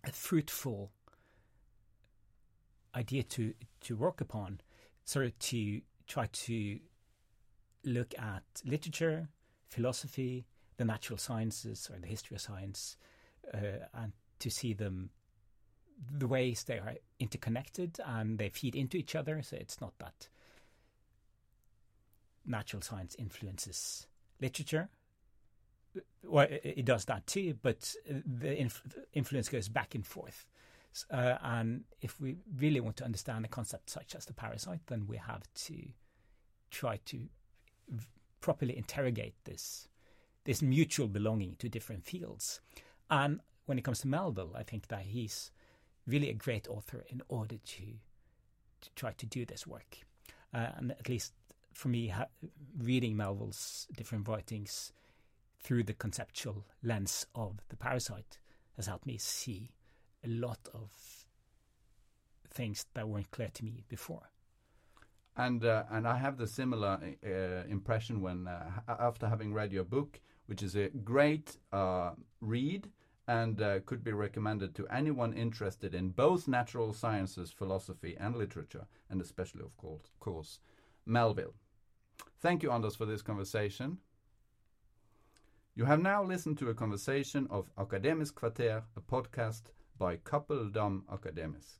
a 0.05 0.13
fruitful 0.13 0.93
idea 2.95 3.23
to 3.23 3.55
to 3.81 3.97
work 3.97 4.21
upon, 4.21 4.61
sort 5.05 5.27
of 5.27 5.39
to 5.39 5.81
try 6.07 6.27
to 6.27 6.79
look 7.85 8.15
at 8.19 8.43
literature, 8.65 9.29
philosophy, 9.69 10.45
the 10.77 10.85
natural 10.85 11.19
sciences, 11.19 11.91
or 11.93 11.99
the 11.99 12.07
history 12.07 12.37
of 12.37 12.41
science, 12.41 12.97
uh, 13.53 13.87
and 13.95 14.13
to 14.43 14.51
see 14.51 14.73
them 14.73 15.11
the 16.11 16.27
ways 16.27 16.65
they 16.65 16.79
are 16.79 16.95
interconnected 17.21 17.99
and 18.05 18.39
they 18.39 18.49
feed 18.49 18.75
into 18.75 18.97
each 18.97 19.15
other. 19.15 19.41
So 19.43 19.57
it's 19.57 19.81
not 19.81 19.93
that 19.99 20.29
natural 22.45 22.83
science 22.83 23.15
influences 23.19 24.09
literature. 24.41 24.89
Well, 26.25 26.49
it 26.51 26.85
does 26.85 27.05
that 27.05 27.27
too, 27.27 27.55
but 27.63 27.95
the 28.05 28.69
influence 29.13 29.49
goes 29.49 29.69
back 29.69 29.95
and 29.95 30.05
forth. 30.05 30.47
Uh, 31.11 31.37
and 31.43 31.85
if 32.01 32.21
we 32.21 32.37
really 32.59 32.81
want 32.81 32.97
to 32.97 33.05
understand 33.05 33.45
a 33.45 33.49
concept 33.49 33.91
such 33.91 34.15
as 34.15 34.25
the 34.25 34.35
parasite, 34.35 34.81
then 34.87 35.07
we 35.07 35.19
have 35.19 35.43
to 35.55 35.75
try 36.71 36.99
to 37.07 37.29
properly 38.41 38.77
interrogate 38.77 39.35
this 39.45 39.89
this 40.45 40.61
mutual 40.61 41.07
belonging 41.07 41.55
to 41.57 41.69
different 41.69 42.05
fields. 42.05 42.61
And 43.09 43.41
when 43.67 43.79
it 43.79 43.85
comes 43.85 44.01
to 44.01 44.09
Melville, 44.09 44.53
I 44.55 44.63
think 44.63 44.89
that 44.89 45.03
he's 45.03 45.51
really 46.07 46.31
a 46.31 46.35
great 46.35 46.69
author 46.69 47.05
in 47.09 47.23
order 47.29 47.57
to 47.57 47.83
to 48.81 48.91
try 48.97 49.13
to 49.13 49.27
do 49.27 49.45
this 49.45 49.67
work. 49.67 49.99
Uh, 50.53 50.71
and 50.77 50.91
at 50.91 51.09
least 51.09 51.33
for 51.73 51.89
me, 51.89 52.09
ha- 52.09 52.27
reading 52.77 53.17
Melville's 53.17 53.87
different 53.97 54.27
writings 54.27 54.93
through 55.63 55.85
the 55.85 55.93
conceptual 55.93 56.65
lens 56.83 57.27
of 57.35 57.61
the 57.69 57.77
parasite 57.77 58.39
has 58.77 58.87
helped 58.87 59.07
me 59.07 59.17
see 59.19 59.71
a 60.25 60.29
lot 60.29 60.59
of 60.75 60.91
things 62.51 62.87
that 62.95 63.09
weren't 63.09 63.31
clear 63.31 63.51
to 63.55 63.65
me 63.65 63.85
before. 63.89 64.31
And 65.37 65.65
uh, 65.65 65.85
and 65.91 66.07
I 66.07 66.19
have 66.19 66.37
the 66.37 66.47
similar 66.47 66.99
uh, 67.25 67.69
impression 67.71 68.21
when 68.21 68.47
uh, 68.47 68.71
after 68.87 69.29
having 69.29 69.55
read 69.55 69.73
your 69.73 69.85
book, 69.85 70.21
which 70.47 70.63
is 70.63 70.77
a 70.77 70.89
great 70.89 71.57
uh, 71.73 72.11
read 72.41 72.91
and 73.29 73.61
uh, 73.63 73.81
could 73.87 74.03
be 74.03 74.13
recommended 74.13 74.75
to 74.75 74.87
anyone 74.89 75.33
interested 75.33 75.95
in 75.95 76.11
both 76.11 76.49
natural 76.49 76.93
sciences, 76.93 77.51
philosophy, 77.51 78.17
and 78.19 78.37
literature, 78.37 78.87
and 79.09 79.21
especially, 79.21 79.63
of 79.63 79.77
course, 80.21 80.59
Melville. 81.07 81.55
Thank 82.41 82.63
you, 82.63 82.71
Anders, 82.73 82.97
for 82.97 83.07
this 83.07 83.23
conversation. 83.23 83.99
You 85.75 85.85
have 85.87 86.03
now 86.03 86.23
listened 86.23 86.59
to 86.59 86.69
a 86.69 86.75
conversation 86.75 87.47
of 87.49 87.75
Akademisk 87.77 88.35
Kvarter, 88.35 88.83
a 88.97 89.01
podcast 89.01 89.63
by 89.97 90.17
Cappelen 90.17 90.73
Damm 90.73 91.05
Akademisk. 91.11 91.79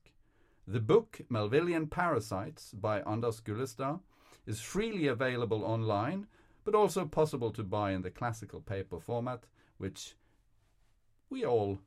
The 0.67 0.81
book 0.81 1.21
Melvillean 1.29 1.91
Parasites 1.91 2.73
by 2.73 3.01
Anders 3.01 3.41
Gullestad 3.41 4.01
is 4.47 4.61
freely 4.61 5.09
available 5.09 5.65
online, 5.65 6.29
but 6.65 6.75
also 6.75 7.05
possible 7.05 7.51
to 7.51 7.65
buy 7.65 7.91
in 7.91 8.03
the 8.03 8.11
classical 8.11 8.61
paper 8.61 9.01
format, 9.01 9.45
which 9.79 10.15
we 11.33 11.47
all 11.47 11.79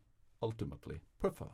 ultimately 0.41 0.99
prefer. 1.19 1.51